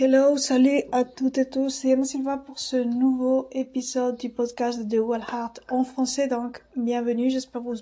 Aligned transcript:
Hello, 0.00 0.36
salut 0.36 0.82
à 0.92 1.02
toutes 1.02 1.38
et 1.38 1.50
tous, 1.50 1.70
c'est 1.70 1.88
Emma 1.88 2.04
Silva 2.04 2.36
pour 2.36 2.60
ce 2.60 2.76
nouveau 2.76 3.48
épisode 3.50 4.16
du 4.16 4.28
podcast 4.30 4.86
de 4.86 5.00
Well 5.00 5.24
Heart 5.28 5.62
en 5.70 5.82
français. 5.82 6.28
Donc, 6.28 6.62
bienvenue, 6.76 7.30
j'espère 7.30 7.62
que 7.62 7.66
vous 7.66 7.74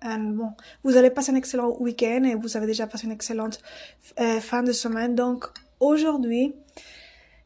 un, 0.00 0.18
bon, 0.18 0.52
vous 0.84 0.96
allez 0.96 1.10
passer 1.10 1.32
un 1.32 1.34
excellent 1.34 1.76
week-end 1.80 2.22
et 2.22 2.36
vous 2.36 2.56
avez 2.56 2.68
déjà 2.68 2.86
passé 2.86 3.06
une 3.06 3.10
excellente 3.10 3.60
euh, 4.20 4.38
fin 4.38 4.62
de 4.62 4.70
semaine. 4.70 5.16
Donc, 5.16 5.46
aujourd'hui, 5.80 6.54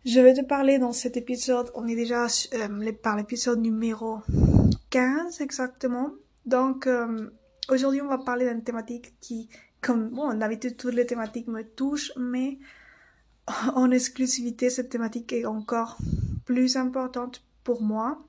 je 0.05 0.21
vais 0.21 0.35
te 0.35 0.43
parler 0.43 0.79
dans 0.79 0.93
cet 0.93 1.17
épisode, 1.17 1.71
on 1.75 1.89
est 1.89 1.97
déjà 1.97 2.27
euh, 2.53 2.93
par 3.03 3.17
l'épisode 3.17 3.59
numéro 3.59 4.19
15 4.91 5.41
exactement. 5.41 6.11
Donc, 6.45 6.87
euh, 6.87 7.31
aujourd'hui, 7.71 8.03
on 8.03 8.09
va 8.09 8.19
parler 8.19 8.51
d'une 8.51 8.65
thématique 8.65 9.15
qui, 9.23 9.49
comme, 9.81 10.11
bon, 10.11 10.35
d'habitude, 10.35 10.77
toutes 10.77 10.93
les 10.93 11.07
thématiques 11.07 11.49
me 11.49 11.63
touchent, 11.63 12.13
mais 12.19 12.59
en 13.75 13.91
exclusivité, 13.91 14.71
cette 14.71 14.91
thématique 14.91 15.33
est 15.33 15.47
encore 15.47 15.99
plus 16.45 16.77
importante 16.77 17.45
pour 17.65 17.83
moi, 17.83 18.23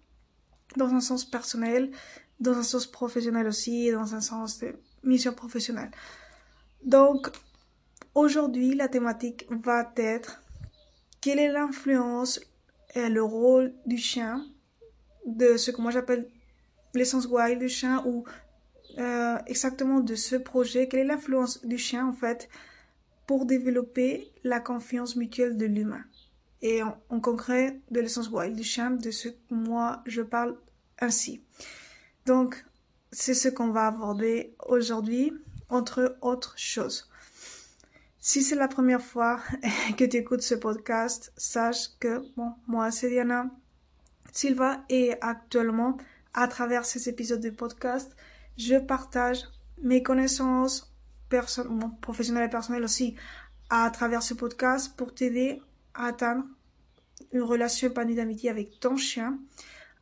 dans 0.78 0.94
un 0.94 1.02
sens 1.02 1.26
personnel, 1.26 1.92
dans 2.40 2.58
un 2.58 2.64
sens 2.64 2.88
professionnel 2.88 3.48
aussi, 3.48 3.92
dans 3.92 4.16
un 4.16 4.22
sens 4.22 4.60
de 4.60 4.76
mission 5.04 5.34
professionnelle. 5.34 5.92
Donc, 6.84 7.30
aujourd'hui, 8.16 8.76
la 8.76 8.88
thématique 8.88 9.46
va 9.50 9.92
être 9.96 10.42
quelle 11.22 11.40
est 11.40 11.52
l'influence 11.52 12.40
et 12.96 13.10
le 13.10 13.24
rôle 13.24 13.74
du 13.86 13.98
chien, 13.98 14.46
de 15.26 15.58
ce 15.58 15.72
que 15.72 15.82
moi 15.82 15.92
j'appelle 15.92 16.30
l'essence 16.94 17.26
wild 17.26 17.60
du 17.60 17.70
chien, 17.70 18.04
ou 18.06 18.26
euh, 18.98 19.38
exactement 19.48 20.00
de 20.00 20.16
ce 20.16 20.36
projet, 20.36 20.88
quelle 20.88 21.02
est 21.02 21.06
l'influence 21.06 21.66
du 21.66 21.78
chien 21.78 22.06
en 22.06 22.14
fait 22.14 22.50
pour 23.28 23.46
développer 23.46 24.32
la 24.44 24.60
confiance 24.60 25.16
mutuelle 25.16 25.58
de 25.58 25.66
l'humain. 25.66 26.04
Et 26.62 26.82
en, 26.82 27.20
concret, 27.20 27.80
de 27.92 28.00
l'essence 28.00 28.30
wild 28.30 28.56
du 28.56 28.64
chien, 28.64 28.92
de 28.92 29.12
ce 29.12 29.30
que 29.30 29.54
moi 29.54 30.02
je 30.06 30.22
parle 30.22 30.58
ainsi. 31.00 31.42
Donc, 32.26 32.66
c'est 33.12 33.34
ce 33.34 33.50
qu'on 33.50 33.70
va 33.70 33.88
aborder 33.88 34.56
aujourd'hui, 34.66 35.34
entre 35.70 36.18
autres 36.22 36.54
choses. 36.58 37.10
Si 38.20 38.42
c'est 38.42 38.56
la 38.56 38.70
première 38.70 39.02
fois 39.02 39.42
que 39.98 40.06
tu 40.06 40.18
écoutes 40.18 40.42
ce 40.42 40.56
podcast, 40.56 41.34
sache 41.36 41.90
que, 42.00 42.24
bon, 42.38 42.54
moi 42.68 42.92
c'est 42.92 43.10
Diana 43.10 43.50
Silva 44.32 44.84
et 44.90 45.14
actuellement, 45.22 45.98
à 46.34 46.48
travers 46.48 46.86
ces 46.86 47.10
épisodes 47.10 47.42
de 47.42 47.50
podcast, 47.50 48.16
je 48.58 48.76
partage 48.76 49.44
mes 49.82 50.02
connaissances, 50.02 50.93
professionnel 52.02 52.46
et 52.46 52.50
personnel 52.50 52.84
aussi 52.84 53.16
à 53.70 53.90
travers 53.90 54.22
ce 54.24 54.34
podcast 54.34 54.96
pour 54.96 55.14
t'aider 55.14 55.62
à 55.94 56.08
atteindre 56.08 56.46
une 57.32 57.42
relation 57.42 57.88
épanouie 57.88 58.16
d'amitié 58.16 58.50
avec 58.50 58.80
ton 58.80 58.98
chien 58.98 59.40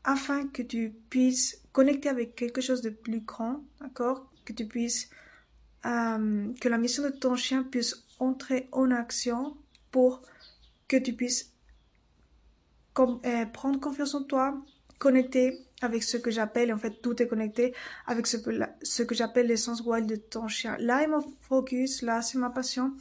afin 0.03 0.47
que 0.47 0.61
tu 0.61 0.93
puisses 1.09 1.61
connecter 1.71 2.09
avec 2.09 2.35
quelque 2.35 2.61
chose 2.61 2.81
de 2.81 2.89
plus 2.89 3.21
grand, 3.21 3.63
d'accord? 3.79 4.29
Que 4.45 4.53
tu 4.53 4.65
puisses, 4.65 5.09
euh, 5.85 6.51
que 6.59 6.69
la 6.69 6.77
mission 6.77 7.03
de 7.03 7.09
ton 7.09 7.35
chien 7.35 7.63
puisse 7.63 8.05
entrer 8.19 8.67
en 8.71 8.91
action 8.91 9.55
pour 9.91 10.21
que 10.87 10.97
tu 10.97 11.13
puisses 11.13 11.53
euh, 12.99 13.45
prendre 13.45 13.79
confiance 13.79 14.13
en 14.15 14.23
toi, 14.23 14.61
connecter 14.99 15.57
avec 15.81 16.03
ce 16.03 16.17
que 16.17 16.31
j'appelle, 16.31 16.73
en 16.73 16.77
fait, 16.77 17.01
tout 17.01 17.21
est 17.21 17.27
connecté 17.27 17.73
avec 18.05 18.27
ce, 18.27 18.37
ce 18.81 19.03
que 19.03 19.15
j'appelle 19.15 19.47
l'essence 19.47 19.81
wild 19.81 20.07
de 20.07 20.15
ton 20.15 20.47
chien. 20.47 20.77
Là 20.79 21.03
est 21.03 21.07
mon 21.07 21.21
focus, 21.41 22.01
là 22.01 22.21
c'est 22.21 22.37
ma 22.37 22.49
passion. 22.49 22.93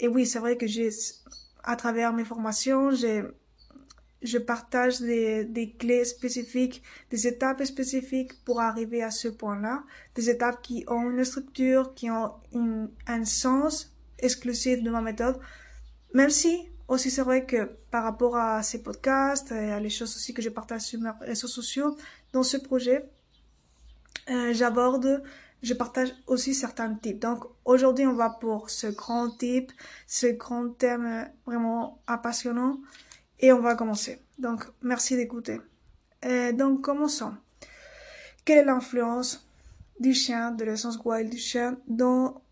Et 0.00 0.08
oui, 0.08 0.26
c'est 0.26 0.40
vrai 0.40 0.56
que 0.56 0.66
j'ai, 0.66 0.90
à 1.62 1.76
travers 1.76 2.12
mes 2.12 2.24
formations, 2.24 2.90
j'ai, 2.90 3.22
je 4.22 4.38
partage 4.38 5.00
des, 5.00 5.44
des 5.44 5.70
clés 5.70 6.04
spécifiques, 6.04 6.82
des 7.10 7.26
étapes 7.26 7.62
spécifiques 7.64 8.42
pour 8.44 8.60
arriver 8.60 9.02
à 9.02 9.10
ce 9.10 9.28
point-là. 9.28 9.84
Des 10.14 10.30
étapes 10.30 10.62
qui 10.62 10.84
ont 10.88 11.10
une 11.10 11.24
structure, 11.24 11.94
qui 11.94 12.10
ont 12.10 12.32
une, 12.52 12.90
un 13.06 13.24
sens 13.24 13.94
exclusif 14.18 14.82
de 14.82 14.90
ma 14.90 15.00
méthode. 15.00 15.38
Même 16.12 16.30
si 16.30 16.68
aussi, 16.88 17.10
c'est 17.10 17.22
vrai 17.22 17.46
que 17.46 17.64
par 17.90 18.04
rapport 18.04 18.36
à 18.36 18.62
ces 18.62 18.82
podcasts 18.82 19.52
et 19.52 19.72
à 19.72 19.80
les 19.80 19.90
choses 19.90 20.14
aussi 20.16 20.34
que 20.34 20.42
je 20.42 20.50
partage 20.50 20.82
sur 20.82 21.00
mes 21.00 21.10
réseaux 21.20 21.48
sociaux, 21.48 21.96
dans 22.32 22.42
ce 22.42 22.56
projet, 22.56 23.08
euh, 24.30 24.52
j'aborde, 24.52 25.22
je 25.62 25.74
partage 25.74 26.14
aussi 26.26 26.54
certains 26.54 26.94
types. 26.94 27.20
Donc, 27.20 27.44
aujourd'hui, 27.64 28.06
on 28.06 28.14
va 28.14 28.30
pour 28.30 28.68
ce 28.70 28.88
grand 28.88 29.30
type, 29.30 29.72
ce 30.06 30.26
grand 30.26 30.68
thème 30.70 31.28
vraiment 31.46 32.02
passionnant 32.22 32.80
et 33.40 33.52
on 33.52 33.60
va 33.60 33.74
commencer. 33.74 34.20
Donc, 34.38 34.64
merci 34.82 35.16
d'écouter. 35.16 35.60
Euh, 36.24 36.52
donc, 36.52 36.82
commençons. 36.82 37.34
Quelle 38.44 38.58
est 38.58 38.64
l'influence 38.64 39.48
du 40.00 40.12
chien, 40.12 40.50
de 40.50 40.64
l'essence 40.64 40.98
wild 41.02 41.30
du 41.30 41.38
chien, 41.38 41.78
dans, 41.86 42.42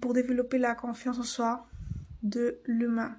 pour 0.00 0.12
développer 0.12 0.58
la 0.58 0.74
confiance 0.76 1.18
en 1.18 1.24
soi 1.24 1.66
de 2.22 2.58
l'humain? 2.64 3.16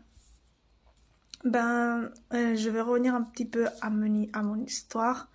Ben, 1.44 2.10
euh, 2.34 2.56
je 2.56 2.70
vais 2.70 2.80
revenir 2.80 3.16
un 3.16 3.24
petit 3.24 3.46
peu 3.46 3.68
à 3.82 3.90
mon, 3.90 4.64
histoire 4.66 5.30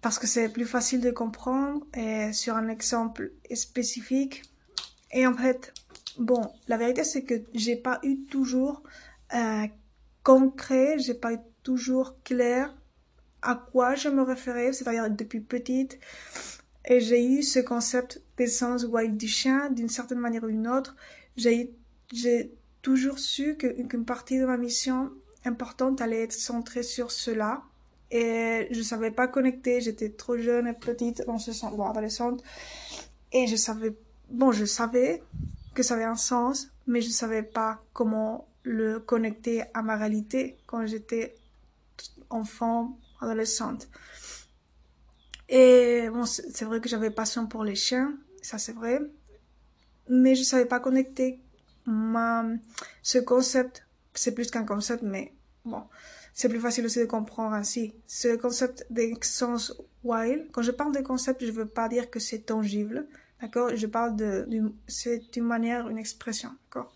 parce 0.00 0.18
que 0.18 0.26
c'est 0.26 0.48
plus 0.48 0.66
facile 0.66 1.00
de 1.00 1.12
comprendre 1.12 1.86
et 1.94 2.32
sur 2.32 2.56
un 2.56 2.68
exemple 2.68 3.30
spécifique. 3.54 4.42
Et 5.12 5.24
en 5.26 5.34
fait, 5.34 5.72
bon, 6.18 6.42
la 6.66 6.76
vérité 6.76 7.04
c'est 7.04 7.22
que 7.22 7.34
j'ai 7.54 7.76
pas 7.76 8.00
eu 8.02 8.24
toujours 8.24 8.82
euh, 9.34 9.66
concret, 10.24 10.98
j'ai 10.98 11.14
pas 11.14 11.32
eu 11.32 11.38
toujours 11.62 12.20
clair 12.24 12.74
à 13.42 13.54
quoi 13.54 13.94
je 13.94 14.08
me 14.08 14.22
référais, 14.22 14.72
c'est-à-dire 14.72 15.08
depuis 15.10 15.40
petite. 15.40 16.00
Et 16.84 16.98
j'ai 16.98 17.24
eu 17.24 17.42
ce 17.44 17.60
concept 17.60 18.20
d'essence 18.36 18.84
wild 18.84 19.16
du 19.16 19.28
chien 19.28 19.70
d'une 19.70 19.88
certaine 19.88 20.18
manière 20.18 20.42
ou 20.42 20.48
d'une 20.48 20.66
autre. 20.66 20.96
J'ai, 21.36 21.72
j'ai 22.12 22.52
toujours 22.82 23.18
su 23.18 23.56
qu'une 23.56 24.04
partie 24.04 24.38
de 24.38 24.44
ma 24.44 24.56
mission 24.56 25.12
importante 25.44 26.00
allait 26.00 26.24
être 26.24 26.32
centrée 26.32 26.82
sur 26.82 27.10
cela. 27.10 27.62
Et 28.10 28.68
je 28.70 28.82
savais 28.82 29.10
pas 29.10 29.26
connecter, 29.26 29.80
j'étais 29.80 30.10
trop 30.10 30.36
jeune 30.36 30.66
et 30.66 30.74
petite 30.74 31.24
dans 31.26 31.38
ce 31.38 31.52
sens, 31.52 31.74
bon, 31.74 31.86
adolescente. 31.86 32.42
Et 33.32 33.46
je 33.46 33.56
savais, 33.56 33.96
bon, 34.28 34.52
je 34.52 34.66
savais 34.66 35.22
que 35.74 35.82
ça 35.82 35.94
avait 35.94 36.04
un 36.04 36.16
sens, 36.16 36.68
mais 36.86 37.00
je 37.00 37.08
savais 37.08 37.42
pas 37.42 37.82
comment 37.94 38.48
le 38.64 39.00
connecter 39.00 39.64
à 39.72 39.82
ma 39.82 39.96
réalité 39.96 40.58
quand 40.66 40.86
j'étais 40.86 41.34
enfant, 42.28 42.98
adolescente. 43.20 43.88
Et 45.48 46.08
bon, 46.10 46.26
c'est 46.26 46.64
vrai 46.64 46.80
que 46.80 46.88
j'avais 46.88 47.10
passion 47.10 47.46
pour 47.46 47.64
les 47.64 47.74
chiens, 47.74 48.14
ça 48.42 48.58
c'est 48.58 48.72
vrai, 48.72 49.00
mais 50.08 50.34
je 50.34 50.42
savais 50.42 50.66
pas 50.66 50.80
connecter 50.80 51.40
ma, 51.86 52.44
ce 53.02 53.18
concept, 53.18 53.86
c'est 54.14 54.34
plus 54.34 54.50
qu'un 54.50 54.64
concept, 54.64 55.02
mais 55.02 55.32
bon, 55.64 55.82
c'est 56.34 56.48
plus 56.48 56.60
facile 56.60 56.86
aussi 56.86 57.00
de 57.00 57.04
comprendre 57.04 57.54
ainsi. 57.54 57.94
Ce 58.06 58.36
concept 58.36 58.86
d'excellence 58.90 59.74
wild, 60.04 60.48
quand 60.52 60.62
je 60.62 60.70
parle 60.70 60.94
de 60.94 61.00
concept, 61.00 61.44
je 61.44 61.50
veux 61.50 61.66
pas 61.66 61.88
dire 61.88 62.10
que 62.10 62.20
c'est 62.20 62.40
tangible, 62.40 63.06
d'accord? 63.40 63.74
Je 63.74 63.86
parle 63.86 64.16
de, 64.16 64.46
c'est 64.86 65.36
une 65.36 65.44
manière, 65.44 65.88
une 65.88 65.98
expression, 65.98 66.50
d'accord? 66.64 66.94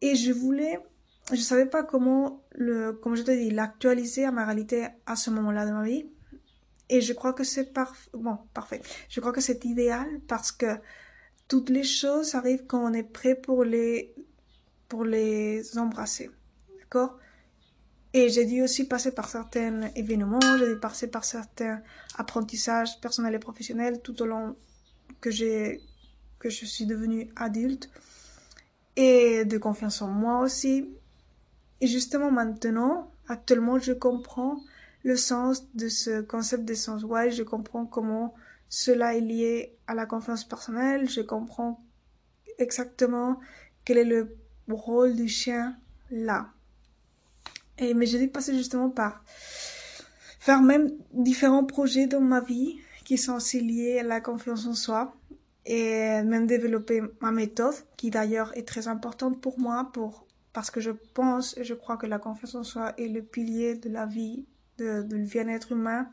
Et 0.00 0.14
je 0.16 0.32
voulais, 0.32 0.78
je 1.32 1.40
savais 1.40 1.66
pas 1.66 1.82
comment 1.82 2.42
le, 2.52 2.92
comme 2.92 3.14
je 3.14 3.22
te 3.22 3.30
dis, 3.30 3.50
l'actualiser 3.50 4.24
à 4.24 4.32
ma 4.32 4.44
réalité 4.44 4.88
à 5.06 5.16
ce 5.16 5.30
moment-là 5.30 5.66
de 5.66 5.72
ma 5.72 5.84
vie. 5.84 6.06
Et 6.88 7.00
je 7.00 7.12
crois 7.12 7.32
que 7.32 7.44
c'est 7.44 7.72
parfait, 7.72 8.10
bon, 8.12 8.36
parfait. 8.52 8.82
Je 9.08 9.20
crois 9.20 9.32
que 9.32 9.40
c'est 9.40 9.64
idéal 9.64 10.20
parce 10.28 10.52
que 10.52 10.78
toutes 11.52 11.68
les 11.68 11.84
choses 11.84 12.34
arrivent 12.34 12.64
quand 12.66 12.82
on 12.82 12.94
est 12.94 13.02
prêt 13.02 13.34
pour 13.34 13.62
les, 13.62 14.14
pour 14.88 15.04
les 15.04 15.76
embrasser. 15.76 16.30
D'accord? 16.78 17.18
Et 18.14 18.30
j'ai 18.30 18.46
dû 18.46 18.62
aussi 18.62 18.88
passer 18.88 19.12
par 19.12 19.28
certains 19.28 19.82
événements, 19.94 20.40
j'ai 20.58 20.72
dû 20.72 20.80
passer 20.80 21.08
par 21.08 21.26
certains 21.26 21.82
apprentissages 22.16 22.98
personnels 23.02 23.34
et 23.34 23.38
professionnels 23.38 24.00
tout 24.00 24.22
au 24.22 24.24
long 24.24 24.56
que 25.20 25.30
j'ai, 25.30 25.82
que 26.38 26.48
je 26.48 26.64
suis 26.64 26.86
devenue 26.86 27.28
adulte. 27.36 27.90
Et 28.96 29.44
de 29.44 29.58
confiance 29.58 30.00
en 30.00 30.08
moi 30.08 30.40
aussi. 30.40 30.88
Et 31.82 31.86
justement 31.86 32.30
maintenant, 32.30 33.12
actuellement, 33.28 33.78
je 33.78 33.92
comprends 33.92 34.56
le 35.04 35.16
sens 35.16 35.66
de 35.74 35.90
ce 35.90 36.22
concept 36.22 36.64
d'essence 36.64 37.04
ouais, 37.04 37.30
je 37.30 37.42
comprends 37.42 37.84
comment 37.84 38.32
cela 38.74 39.14
est 39.14 39.20
lié 39.20 39.76
à 39.86 39.94
la 39.94 40.06
confiance 40.06 40.44
personnelle. 40.44 41.06
Je 41.06 41.20
comprends 41.20 41.84
exactement 42.56 43.38
quel 43.84 43.98
est 43.98 44.04
le 44.04 44.34
rôle 44.66 45.14
du 45.14 45.28
chien 45.28 45.76
là. 46.10 46.48
Et, 47.76 47.92
mais 47.92 48.06
j'ai 48.06 48.18
dû 48.18 48.28
passer 48.28 48.56
justement 48.56 48.88
par 48.88 49.22
faire 50.40 50.62
même 50.62 50.90
différents 51.12 51.64
projets 51.64 52.06
dans 52.06 52.22
ma 52.22 52.40
vie 52.40 52.78
qui 53.04 53.18
sont 53.18 53.34
aussi 53.34 53.60
liés 53.60 53.98
à 53.98 54.04
la 54.04 54.22
confiance 54.22 54.66
en 54.66 54.74
soi 54.74 55.14
et 55.66 56.22
même 56.22 56.46
développer 56.46 57.02
ma 57.20 57.30
méthode 57.30 57.74
qui 57.98 58.08
d'ailleurs 58.08 58.56
est 58.56 58.66
très 58.66 58.88
importante 58.88 59.38
pour 59.42 59.60
moi 59.60 59.90
pour 59.92 60.26
parce 60.54 60.70
que 60.70 60.80
je 60.80 60.92
pense 61.12 61.58
et 61.58 61.64
je 61.64 61.74
crois 61.74 61.98
que 61.98 62.06
la 62.06 62.18
confiance 62.18 62.54
en 62.54 62.64
soi 62.64 62.94
est 62.96 63.08
le 63.08 63.22
pilier 63.22 63.74
de 63.74 63.90
la 63.90 64.06
vie, 64.06 64.46
de, 64.78 65.02
bien-être 65.02 65.72
humain. 65.72 66.08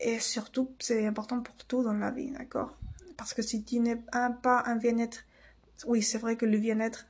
Et 0.00 0.20
surtout, 0.20 0.70
c'est 0.78 1.06
important 1.06 1.40
pour 1.40 1.56
tout 1.64 1.82
dans 1.82 1.92
la 1.92 2.10
vie, 2.10 2.30
d'accord? 2.30 2.76
Parce 3.16 3.34
que 3.34 3.42
si 3.42 3.64
tu 3.64 3.80
n'es 3.80 3.96
pas 3.96 4.62
un 4.66 4.76
bien-être, 4.76 5.24
oui, 5.86 6.02
c'est 6.02 6.18
vrai 6.18 6.36
que 6.36 6.46
le 6.46 6.58
bien-être 6.58 7.06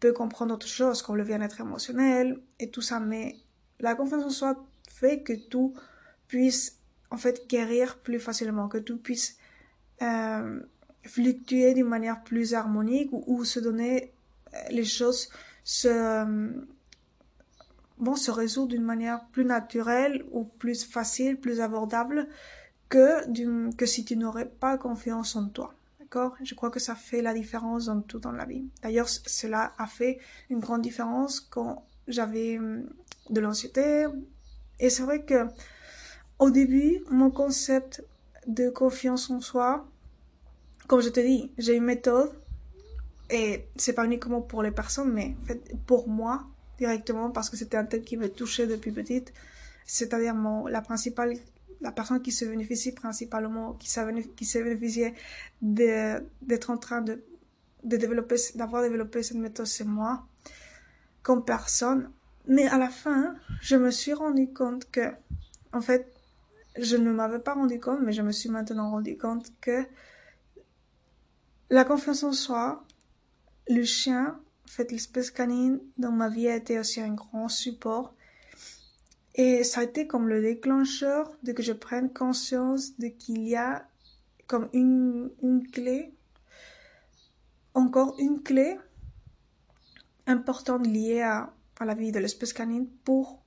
peut 0.00 0.12
comprendre 0.12 0.54
autre 0.54 0.66
chose, 0.66 1.02
comme 1.02 1.16
le 1.16 1.24
bien-être 1.24 1.60
émotionnel 1.60 2.40
et 2.58 2.70
tout 2.70 2.82
ça, 2.82 3.00
mais 3.00 3.36
la 3.80 3.94
confiance 3.94 4.24
en 4.24 4.30
soi 4.30 4.66
fait 4.88 5.22
que 5.22 5.32
tout 5.32 5.74
puisse, 6.28 6.78
en 7.10 7.16
fait, 7.16 7.48
guérir 7.48 7.98
plus 7.98 8.18
facilement, 8.18 8.68
que 8.68 8.78
tout 8.78 8.98
puisse 8.98 9.38
euh, 10.02 10.60
fluctuer 11.04 11.74
d'une 11.74 11.86
manière 11.86 12.22
plus 12.24 12.54
harmonique 12.54 13.10
ou, 13.12 13.44
se 13.44 13.60
donner 13.60 14.12
euh, 14.52 14.58
les 14.70 14.84
choses 14.84 15.28
se 15.64 15.88
euh, 15.88 16.50
vont 17.98 18.16
se 18.16 18.30
résoudre 18.30 18.68
d'une 18.68 18.82
manière 18.82 19.24
plus 19.32 19.44
naturelle 19.44 20.24
ou 20.32 20.44
plus 20.44 20.84
facile, 20.84 21.38
plus 21.38 21.60
abordable 21.60 22.28
que 22.88 23.72
que 23.72 23.86
si 23.86 24.04
tu 24.04 24.16
n'aurais 24.16 24.48
pas 24.48 24.78
confiance 24.78 25.36
en 25.36 25.48
toi. 25.48 25.74
D'accord? 26.00 26.36
Je 26.42 26.54
crois 26.54 26.70
que 26.70 26.78
ça 26.78 26.94
fait 26.94 27.22
la 27.22 27.34
différence 27.34 27.86
dans 27.86 28.00
tout 28.00 28.18
dans 28.18 28.32
la 28.32 28.44
vie. 28.44 28.64
D'ailleurs, 28.82 29.08
cela 29.08 29.72
a 29.78 29.86
fait 29.86 30.18
une 30.50 30.60
grande 30.60 30.82
différence 30.82 31.40
quand 31.40 31.84
j'avais 32.06 32.58
hum, 32.58 32.88
de 33.30 33.40
l'anxiété. 33.40 34.06
Et 34.78 34.90
c'est 34.90 35.02
vrai 35.02 35.24
que 35.24 35.46
au 36.38 36.50
début, 36.50 37.02
mon 37.10 37.30
concept 37.30 38.04
de 38.46 38.68
confiance 38.68 39.30
en 39.30 39.40
soi, 39.40 39.88
comme 40.86 41.00
je 41.00 41.08
te 41.08 41.20
dis, 41.20 41.50
j'ai 41.58 41.74
une 41.74 41.84
méthode 41.84 42.30
et 43.30 43.66
c'est 43.74 43.94
pas 43.94 44.04
uniquement 44.04 44.40
pour 44.40 44.62
les 44.62 44.70
personnes, 44.70 45.12
mais 45.12 45.34
pour 45.86 46.08
moi 46.08 46.46
directement 46.78 47.30
parce 47.30 47.50
que 47.50 47.56
c'était 47.56 47.76
un 47.76 47.84
thème 47.84 48.02
qui 48.02 48.16
me 48.16 48.28
touchait 48.28 48.66
depuis 48.66 48.92
petite. 48.92 49.32
C'est-à-dire 49.84 50.34
mon, 50.34 50.66
la 50.66 50.80
principale, 50.80 51.34
la 51.80 51.92
personne 51.92 52.20
qui 52.20 52.32
se 52.32 52.44
bénéficie 52.44 52.92
principalement, 52.92 53.74
qui 53.74 53.88
qui 54.36 54.58
bénéficié 54.58 55.14
d'être 55.62 56.70
en 56.70 56.78
train 56.78 57.02
de, 57.02 57.22
de 57.84 57.96
développer, 57.96 58.36
d'avoir 58.56 58.82
développé 58.82 59.22
cette 59.22 59.36
méthode, 59.36 59.66
c'est 59.66 59.84
moi, 59.84 60.26
comme 61.22 61.44
personne. 61.44 62.10
Mais 62.48 62.66
à 62.66 62.78
la 62.78 62.88
fin, 62.88 63.34
je 63.60 63.76
me 63.76 63.90
suis 63.90 64.12
rendu 64.12 64.52
compte 64.52 64.90
que, 64.90 65.12
en 65.72 65.80
fait, 65.80 66.12
je 66.78 66.96
ne 66.96 67.10
m'avais 67.12 67.38
pas 67.38 67.54
rendu 67.54 67.80
compte, 67.80 68.00
mais 68.02 68.12
je 68.12 68.22
me 68.22 68.32
suis 68.32 68.48
maintenant 68.48 68.90
rendu 68.90 69.16
compte 69.16 69.52
que 69.60 69.84
la 71.70 71.84
confiance 71.84 72.22
en 72.22 72.32
soi, 72.32 72.84
le 73.68 73.84
chien, 73.84 74.38
en 74.38 74.45
fait, 74.66 74.90
l'espèce 74.90 75.30
canine 75.30 75.80
dans 75.98 76.12
ma 76.12 76.28
vie 76.28 76.48
a 76.48 76.56
été 76.56 76.78
aussi 76.78 77.00
un 77.00 77.14
grand 77.14 77.48
support. 77.48 78.14
Et 79.34 79.64
ça 79.64 79.80
a 79.80 79.84
été 79.84 80.06
comme 80.06 80.28
le 80.28 80.40
déclencheur 80.40 81.30
de 81.42 81.52
que 81.52 81.62
je 81.62 81.72
prenne 81.72 82.12
conscience 82.12 82.98
de 82.98 83.08
qu'il 83.08 83.46
y 83.46 83.54
a 83.54 83.86
comme 84.46 84.68
une, 84.72 85.30
une 85.42 85.68
clé, 85.68 86.14
encore 87.74 88.16
une 88.18 88.42
clé 88.42 88.78
importante 90.26 90.86
liée 90.86 91.20
à, 91.20 91.52
à 91.78 91.84
la 91.84 91.94
vie 91.94 92.12
de 92.12 92.18
l'espèce 92.18 92.52
canine 92.52 92.88
pour 93.04 93.42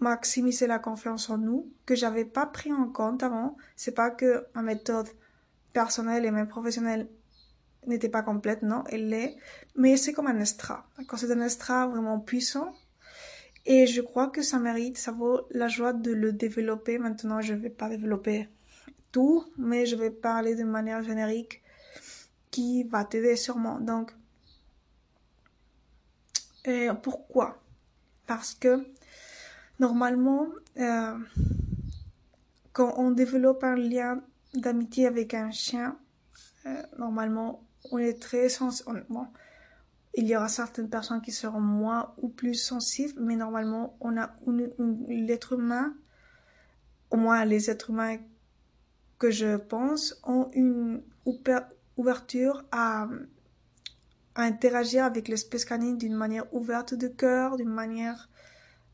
maximiser 0.00 0.66
la 0.66 0.78
confiance 0.78 1.30
en 1.30 1.38
nous 1.38 1.72
que 1.86 1.94
j'avais 1.94 2.24
pas 2.24 2.46
pris 2.46 2.72
en 2.72 2.88
compte 2.88 3.22
avant. 3.22 3.56
C'est 3.76 3.94
pas 3.94 4.10
que 4.10 4.46
ma 4.54 4.62
méthode 4.62 5.08
personnelle 5.72 6.24
et 6.24 6.30
même 6.30 6.48
professionnelle 6.48 7.08
n'était 7.86 8.08
pas 8.08 8.22
complète, 8.22 8.62
non, 8.62 8.84
elle 8.90 9.08
l'est, 9.08 9.36
mais 9.76 9.96
c'est 9.96 10.12
comme 10.12 10.26
un 10.26 10.40
extra. 10.40 10.86
D'accord, 10.98 11.18
c'est 11.18 11.30
un 11.30 11.40
extra 11.40 11.86
vraiment 11.86 12.20
puissant. 12.20 12.74
Et 13.66 13.86
je 13.86 14.02
crois 14.02 14.28
que 14.28 14.42
ça 14.42 14.58
mérite, 14.58 14.98
ça 14.98 15.10
vaut 15.12 15.46
la 15.50 15.68
joie 15.68 15.92
de 15.92 16.12
le 16.12 16.32
développer. 16.32 16.98
Maintenant, 16.98 17.40
je 17.40 17.54
vais 17.54 17.70
pas 17.70 17.88
développer 17.88 18.48
tout, 19.10 19.44
mais 19.56 19.86
je 19.86 19.96
vais 19.96 20.10
parler 20.10 20.54
de 20.54 20.64
manière 20.64 21.02
générique 21.02 21.62
qui 22.50 22.84
va 22.84 23.04
t'aider 23.04 23.36
sûrement. 23.36 23.80
Donc, 23.80 24.12
et 26.66 26.88
pourquoi? 27.02 27.62
Parce 28.26 28.54
que 28.54 28.86
normalement, 29.78 30.48
euh, 30.78 31.18
quand 32.72 32.94
on 32.96 33.10
développe 33.10 33.64
un 33.64 33.76
lien 33.76 34.22
d'amitié 34.54 35.06
avec 35.06 35.34
un 35.34 35.50
chien, 35.50 35.98
euh, 36.66 36.82
normalement, 36.98 37.63
on 37.90 37.98
est 37.98 38.20
très 38.20 38.48
sensible. 38.48 39.06
Bon, 39.08 39.26
il 40.14 40.26
y 40.26 40.36
aura 40.36 40.48
certaines 40.48 40.88
personnes 40.88 41.20
qui 41.20 41.32
seront 41.32 41.60
moins 41.60 42.14
ou 42.18 42.28
plus 42.28 42.54
sensibles, 42.54 43.20
mais 43.20 43.36
normalement, 43.36 43.96
on 44.00 44.16
a 44.16 44.30
l'être 45.08 45.54
humain, 45.54 45.94
au 47.10 47.16
moins 47.16 47.44
les 47.44 47.70
êtres 47.70 47.90
humains 47.90 48.18
que 49.18 49.30
je 49.30 49.56
pense, 49.56 50.20
ont 50.24 50.50
une 50.52 51.02
ouverture 51.96 52.64
à, 52.70 53.08
à 54.34 54.42
interagir 54.42 55.04
avec 55.04 55.28
l'espèce 55.28 55.64
canine 55.64 55.98
d'une 55.98 56.14
manière 56.14 56.52
ouverte 56.54 56.94
de 56.94 57.08
cœur, 57.08 57.56
d'une 57.56 57.70
manière 57.70 58.28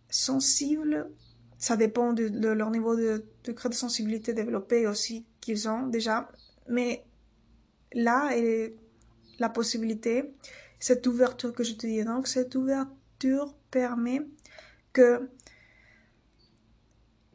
sensible. 0.09 1.11
Ça 1.59 1.77
dépend 1.77 2.15
de, 2.15 2.29
leur 2.49 2.71
niveau 2.71 2.97
de, 2.97 3.27
de 3.45 3.53
de 3.53 3.75
sensibilité 3.75 4.33
développé 4.33 4.87
aussi 4.87 5.27
qu'ils 5.41 5.69
ont 5.69 5.87
déjà. 5.87 6.31
Mais 6.69 7.05
là 7.93 8.31
est 8.37 8.75
la 9.39 9.49
possibilité, 9.49 10.35
cette 10.79 11.07
ouverture 11.07 11.53
que 11.53 11.65
je 11.65 11.75
te 11.75 11.87
dis. 11.87 12.05
Donc, 12.05 12.29
cette 12.29 12.55
ouverture 12.55 13.55
permet 13.71 14.27
que, 14.93 15.29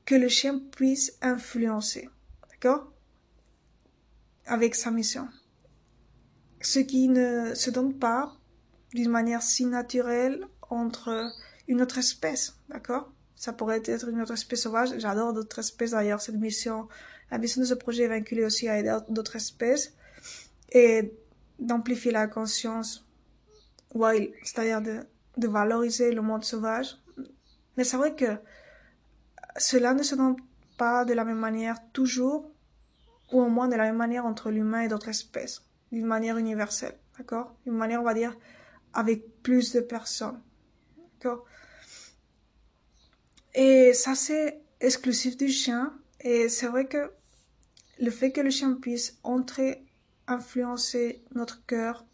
que 0.06 0.16
le 0.16 0.28
chien 0.28 0.60
puisse 0.76 1.18
influencer. 1.22 2.10
D'accord? 2.50 2.92
Avec 4.46 4.76
sa 4.76 4.92
mission. 4.92 5.28
Ce 6.62 6.80
qui 6.80 7.08
ne 7.08 7.54
se 7.54 7.70
donne 7.70 7.98
pas 7.98 8.36
d'une 8.94 9.10
manière 9.10 9.42
si 9.42 9.66
naturelle 9.66 10.48
entre 10.70 11.32
une 11.68 11.82
autre 11.82 11.98
espèce. 11.98 12.56
D'accord? 12.70 13.12
Ça 13.36 13.54
pourrait 13.54 13.82
être 13.86 14.10
une 14.10 14.22
autre 14.22 14.34
espèce 14.34 14.62
sauvage. 14.62 14.98
J'adore 14.98 15.34
d'autres 15.34 15.60
espèces 15.60 15.92
d'ailleurs. 15.92 16.22
Cette 16.22 16.36
mission, 16.36 16.88
la 17.30 17.38
mission 17.38 17.62
de 17.62 17.66
ce 17.66 17.74
projet 17.74 18.04
est 18.04 18.08
vinculée 18.08 18.46
aussi 18.46 18.68
à 18.68 19.00
d'autres 19.10 19.36
espèces 19.36 19.94
et 20.70 21.14
d'amplifier 21.60 22.12
la 22.12 22.28
conscience 22.28 23.06
wild, 23.94 24.34
c'est-à-dire 24.44 24.82
de, 24.82 25.00
de 25.38 25.48
valoriser 25.48 26.12
le 26.12 26.22
monde 26.22 26.44
sauvage. 26.44 26.98
Mais 27.78 27.84
c'est 27.84 27.98
vrai 27.98 28.16
que 28.16 28.38
cela 29.58 29.94
ne 29.94 30.04
se 30.04 30.16
donne 30.16 30.36
pas 30.78 31.06
de 31.06 31.14
la 31.14 31.24
même 31.24 31.40
manière 31.40 31.78
toujours, 31.94 32.52
ou 33.32 33.42
au 33.42 33.48
moins 33.48 33.68
de 33.68 33.76
la 33.76 33.84
même 33.84 33.98
manière 33.98 34.26
entre 34.26 34.52
l'humain 34.52 34.82
et 34.82 34.88
d'autres 34.88 35.10
espèces, 35.10 35.64
d'une 35.92 36.06
manière 36.06 36.38
universelle, 36.38 36.98
d'accord? 37.18 37.56
D'une 37.66 37.76
manière, 37.76 38.02
on 38.02 38.06
va 38.06 38.14
dire, 38.14 38.38
avec 38.94 39.42
plus 39.42 39.72
de 39.72 39.80
personnes, 39.80 40.42
d'accord? 41.14 41.46
Et 43.54 43.94
ça, 43.94 44.16
c'est 44.16 44.62
exclusif 44.82 45.38
du 45.38 45.48
chien, 45.48 45.98
et 46.20 46.50
c'est 46.50 46.68
vrai 46.68 46.88
que 46.88 47.12
le 48.00 48.12
fait 48.12 48.34
que 48.34 48.42
le 48.42 48.50
chien 48.50 48.74
puisse 48.74 49.18
entrer 49.24 49.86
influencer 50.28 51.24
notre 51.34 51.66
cœur, 51.66 52.06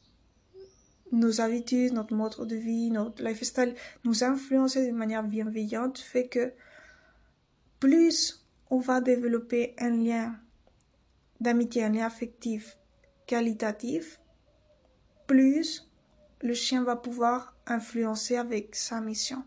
nos 1.11 1.41
habitudes, 1.41 1.93
notre 1.93 2.15
mode 2.15 2.47
de 2.47 2.55
vie, 2.55 2.89
notre 2.89 3.23
lifestyle, 3.23 3.75
nous 4.03 4.23
influencer 4.23 4.85
d'une 4.85 4.95
manière 4.95 5.23
bienveillante 5.23 5.97
fait 5.99 6.27
que 6.27 6.53
plus 7.79 8.47
on 8.69 8.79
va 8.79 9.01
développer 9.01 9.75
un 9.77 9.89
lien 9.89 10.39
d'amitié, 11.39 11.83
un 11.83 11.89
lien 11.89 12.05
affectif 12.05 12.77
qualitatif, 13.25 14.21
plus 15.27 15.89
le 16.41 16.53
chien 16.53 16.83
va 16.83 16.95
pouvoir 16.95 17.55
influencer 17.65 18.37
avec 18.37 18.75
sa 18.75 19.01
mission. 19.01 19.43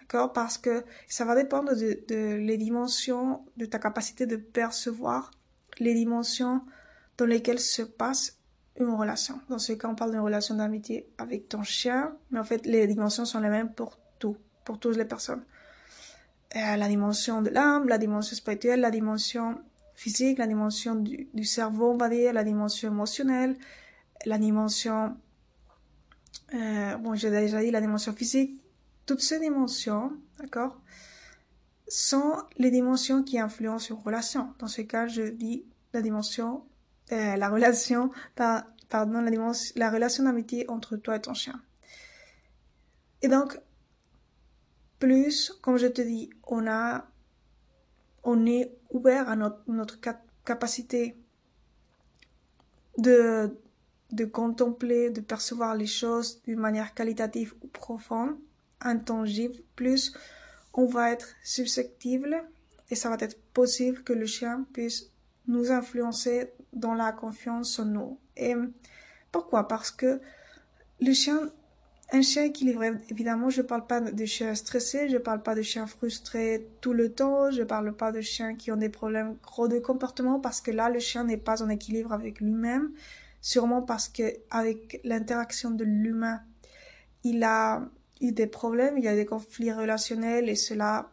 D'accord? 0.00 0.32
Parce 0.32 0.58
que 0.58 0.84
ça 1.06 1.24
va 1.24 1.34
dépendre 1.34 1.74
de, 1.74 2.04
de 2.08 2.36
les 2.36 2.56
dimensions, 2.56 3.44
de 3.56 3.66
ta 3.66 3.78
capacité 3.78 4.26
de 4.26 4.36
percevoir 4.36 5.30
les 5.78 5.94
dimensions 5.94 6.62
dans 7.18 7.26
lesquelles 7.26 7.60
se 7.60 7.82
passe 7.82 8.38
une 8.80 8.94
relation. 8.94 9.40
Dans 9.48 9.58
ce 9.58 9.72
cas, 9.72 9.88
on 9.88 9.94
parle 9.94 10.12
d'une 10.12 10.20
relation 10.20 10.54
d'amitié 10.54 11.08
avec 11.18 11.48
ton 11.48 11.62
chien, 11.62 12.16
mais 12.30 12.38
en 12.38 12.44
fait, 12.44 12.64
les 12.64 12.86
dimensions 12.86 13.24
sont 13.24 13.40
les 13.40 13.48
mêmes 13.48 13.72
pour 13.74 13.98
tout, 14.18 14.36
pour 14.64 14.78
toutes 14.78 14.96
les 14.96 15.04
personnes. 15.04 15.42
Euh, 16.56 16.76
la 16.76 16.88
dimension 16.88 17.42
de 17.42 17.50
l'âme, 17.50 17.88
la 17.88 17.98
dimension 17.98 18.34
spirituelle, 18.36 18.80
la 18.80 18.90
dimension 18.90 19.58
physique, 19.94 20.38
la 20.38 20.46
dimension 20.46 20.94
du, 20.94 21.44
cerveau, 21.44 21.90
on 21.90 21.96
va 21.96 22.08
dire, 22.08 22.32
la 22.32 22.44
dimension 22.44 22.90
émotionnelle, 22.90 23.56
la 24.24 24.38
dimension, 24.38 25.16
euh, 26.54 26.96
bon, 26.98 27.14
j'ai 27.14 27.30
déjà 27.30 27.60
dit 27.60 27.72
la 27.72 27.80
dimension 27.80 28.12
physique. 28.12 28.60
Toutes 29.06 29.20
ces 29.20 29.40
dimensions, 29.40 30.12
d'accord, 30.38 30.80
sont 31.88 32.34
les 32.58 32.70
dimensions 32.70 33.24
qui 33.24 33.38
influencent 33.38 33.88
une 33.92 34.00
relation. 34.00 34.54
Dans 34.60 34.68
ce 34.68 34.82
cas, 34.82 35.08
je 35.08 35.22
dis 35.22 35.64
la 35.92 36.00
dimension 36.00 36.62
euh, 37.12 37.36
la 37.36 37.48
relation, 37.48 38.10
par, 38.34 38.64
pardon, 38.88 39.20
la, 39.20 39.30
la 39.76 39.90
relation 39.90 40.24
d'amitié 40.24 40.68
entre 40.68 40.96
toi 40.96 41.16
et 41.16 41.20
ton 41.20 41.34
chien. 41.34 41.60
Et 43.22 43.28
donc, 43.28 43.58
plus, 44.98 45.52
comme 45.62 45.76
je 45.76 45.86
te 45.86 46.02
dis, 46.02 46.30
on 46.46 46.66
a, 46.66 47.06
on 48.24 48.46
est 48.46 48.76
ouvert 48.90 49.28
à 49.28 49.36
notre, 49.36 49.62
notre 49.68 49.98
capacité 50.44 51.16
de, 52.96 53.56
de 54.12 54.24
contempler, 54.24 55.10
de 55.10 55.20
percevoir 55.20 55.74
les 55.74 55.86
choses 55.86 56.42
d'une 56.42 56.58
manière 56.58 56.94
qualitative 56.94 57.54
ou 57.62 57.68
profonde, 57.68 58.36
intangible, 58.80 59.56
plus 59.76 60.12
on 60.74 60.86
va 60.86 61.10
être 61.10 61.34
susceptible 61.42 62.44
et 62.90 62.94
ça 62.94 63.08
va 63.08 63.16
être 63.20 63.40
possible 63.52 64.02
que 64.02 64.12
le 64.12 64.26
chien 64.26 64.66
puisse 64.72 65.10
nous 65.46 65.70
influencer 65.70 66.52
dans 66.78 66.94
la 66.94 67.12
confiance 67.12 67.78
en 67.78 67.84
nous. 67.84 68.18
Et 68.36 68.54
pourquoi? 69.32 69.68
Parce 69.68 69.90
que 69.90 70.20
le 71.00 71.12
chien, 71.12 71.50
un 72.12 72.22
chien 72.22 72.44
équilibré, 72.44 72.92
évidemment, 73.10 73.50
je 73.50 73.62
parle 73.62 73.86
pas 73.86 74.00
de 74.00 74.24
chiens 74.24 74.54
stressés, 74.54 75.08
je 75.08 75.18
parle 75.18 75.42
pas 75.42 75.54
de 75.54 75.62
chiens 75.62 75.86
frustrés 75.86 76.66
tout 76.80 76.92
le 76.92 77.12
temps, 77.12 77.50
je 77.50 77.62
parle 77.62 77.92
pas 77.92 78.12
de 78.12 78.20
chiens 78.20 78.54
qui 78.54 78.72
ont 78.72 78.76
des 78.76 78.88
problèmes 78.88 79.36
gros 79.42 79.68
de 79.68 79.78
comportement 79.78 80.40
parce 80.40 80.60
que 80.60 80.70
là, 80.70 80.88
le 80.88 80.98
chien 80.98 81.24
n'est 81.24 81.36
pas 81.36 81.62
en 81.62 81.68
équilibre 81.68 82.12
avec 82.12 82.40
lui-même, 82.40 82.90
sûrement 83.40 83.82
parce 83.82 84.08
que 84.08 84.22
avec 84.50 85.00
l'interaction 85.04 85.70
de 85.70 85.84
l'humain, 85.84 86.40
il 87.24 87.42
a 87.44 87.82
eu 88.20 88.32
des 88.32 88.46
problèmes, 88.46 88.98
il 88.98 89.04
y 89.04 89.08
a 89.08 89.14
des 89.14 89.26
conflits 89.26 89.72
relationnels 89.72 90.48
et 90.48 90.56
cela 90.56 91.10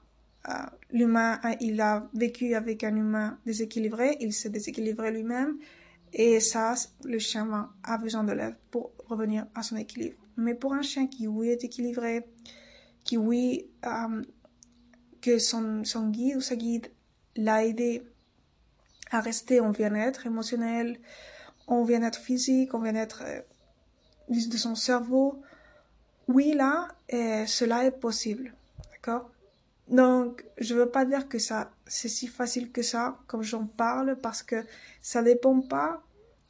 l'humain, 0.91 1.39
il 1.59 1.81
a 1.81 2.07
vécu 2.13 2.55
avec 2.55 2.83
un 2.83 2.95
humain 2.95 3.39
déséquilibré, 3.45 4.17
il 4.19 4.33
s'est 4.33 4.49
déséquilibré 4.49 5.11
lui-même, 5.11 5.57
et 6.13 6.39
ça, 6.39 6.75
le 7.03 7.19
chien 7.19 7.69
a 7.83 7.97
besoin 7.97 8.23
de 8.23 8.31
l'aide 8.31 8.55
pour 8.71 8.91
revenir 9.07 9.47
à 9.55 9.63
son 9.63 9.75
équilibre. 9.75 10.17
Mais 10.37 10.53
pour 10.53 10.73
un 10.73 10.81
chien 10.81 11.07
qui, 11.07 11.27
oui, 11.27 11.49
est 11.49 11.63
équilibré, 11.63 12.25
qui, 13.03 13.17
oui, 13.17 13.69
euh, 13.85 14.23
que 15.21 15.39
son, 15.39 15.83
son 15.83 16.09
guide 16.09 16.37
ou 16.37 16.41
sa 16.41 16.55
guide 16.55 16.87
l'a 17.35 17.65
aidé 17.65 18.03
à 19.11 19.19
rester 19.19 19.59
en 19.59 19.71
bien-être 19.71 20.25
émotionnel, 20.25 20.99
en 21.67 21.83
bien-être 21.83 22.19
physique, 22.19 22.73
en 22.73 22.79
bien-être 22.79 23.23
euh, 23.25 23.41
de 24.29 24.57
son 24.57 24.75
cerveau, 24.75 25.41
oui, 26.27 26.53
là, 26.53 26.87
cela 27.45 27.85
est 27.85 27.91
possible. 27.91 28.53
D'accord? 28.91 29.29
Donc, 29.87 30.43
je 30.57 30.73
veux 30.73 30.89
pas 30.89 31.05
dire 31.05 31.27
que 31.27 31.37
ça, 31.37 31.71
c'est 31.85 32.07
si 32.09 32.27
facile 32.27 32.71
que 32.71 32.81
ça, 32.81 33.19
comme 33.27 33.43
j'en 33.43 33.67
parle, 33.67 34.17
parce 34.19 34.41
que 34.41 34.65
ça 35.01 35.21
dépend 35.21 35.61
pas, 35.61 36.01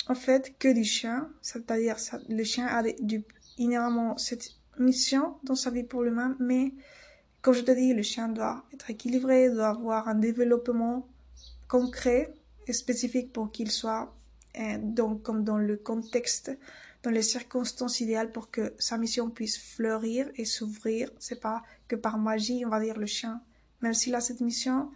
en 0.08 0.16
fait, 0.16 0.58
que 0.58 0.72
du 0.72 0.86
chien. 0.86 1.30
C'est-à-dire, 1.42 1.98
le 2.30 2.44
chien 2.44 2.68
a 2.68 2.84
du, 2.84 3.24
inhéremment 3.58 4.18
cette 4.18 4.52
mission 4.80 5.36
dans 5.44 5.56
sa 5.56 5.70
vie 5.70 5.84
pour 5.84 6.04
l'humain, 6.04 6.36
mais, 6.40 6.74
comme 7.42 7.54
je 7.54 7.62
te 7.62 7.72
dis, 7.72 7.94
le 7.94 8.04
chien 8.04 8.30
doit 8.30 8.64
être 8.74 8.90
équilibré, 8.90 9.50
doit 9.50 9.70
avoir 9.70 10.08
un 10.08 10.16
développement 10.16 11.08
concret 11.68 12.34
et 12.68 12.74
spécifique 12.74 13.34
pour 13.34 13.52
qu'il 13.52 13.70
soit, 13.70 14.16
euh, 14.58 14.78
donc, 14.82 15.24
comme 15.24 15.44
dans 15.44 15.58
le 15.58 15.76
contexte 15.76 16.58
dans 17.06 17.12
les 17.12 17.22
circonstances 17.22 18.00
idéales 18.00 18.32
pour 18.32 18.50
que 18.50 18.74
sa 18.80 18.98
mission 18.98 19.30
puisse 19.30 19.60
fleurir 19.60 20.28
et 20.36 20.46
s'ouvrir. 20.46 21.12
C'est 21.20 21.40
pas 21.40 21.62
que 21.88 21.96
par 21.96 22.18
magie, 22.18 22.66
on 22.66 22.70
va 22.70 22.80
dire, 22.80 22.98
le 22.98 23.06
chien, 23.06 23.42
même 23.82 23.94
s'il 23.94 24.16
a 24.16 24.22
cette 24.22 24.42
mission, 24.42 24.90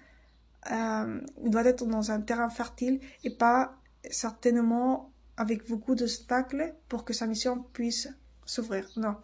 euh, 0.71 1.21
il 1.43 1.51
doit 1.51 1.63
être 1.65 1.85
dans 1.85 2.09
un 2.09 2.19
terrain 2.21 2.49
fertile 2.49 2.99
et 3.23 3.29
pas 3.29 3.75
certainement 4.09 5.11
avec 5.37 5.69
beaucoup 5.69 5.93
d'obstacles 5.93 6.73
pour 6.87 7.05
que 7.05 7.13
sa 7.13 7.27
mission 7.27 7.63
puisse 7.73 8.09
s'ouvrir. 8.43 8.89
Non. 8.97 9.15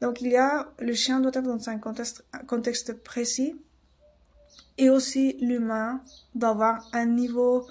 Donc 0.00 0.22
il 0.22 0.28
y 0.28 0.36
a, 0.36 0.72
le 0.78 0.94
chien 0.94 1.20
doit 1.20 1.32
être 1.34 1.42
dans 1.42 1.68
un 1.68 1.78
contexte, 1.78 2.24
un 2.32 2.44
contexte 2.44 2.94
précis 2.94 3.60
et 4.78 4.88
aussi 4.88 5.36
l'humain 5.40 6.02
doit 6.34 6.50
avoir 6.50 6.88
un 6.94 7.06
niveau 7.06 7.66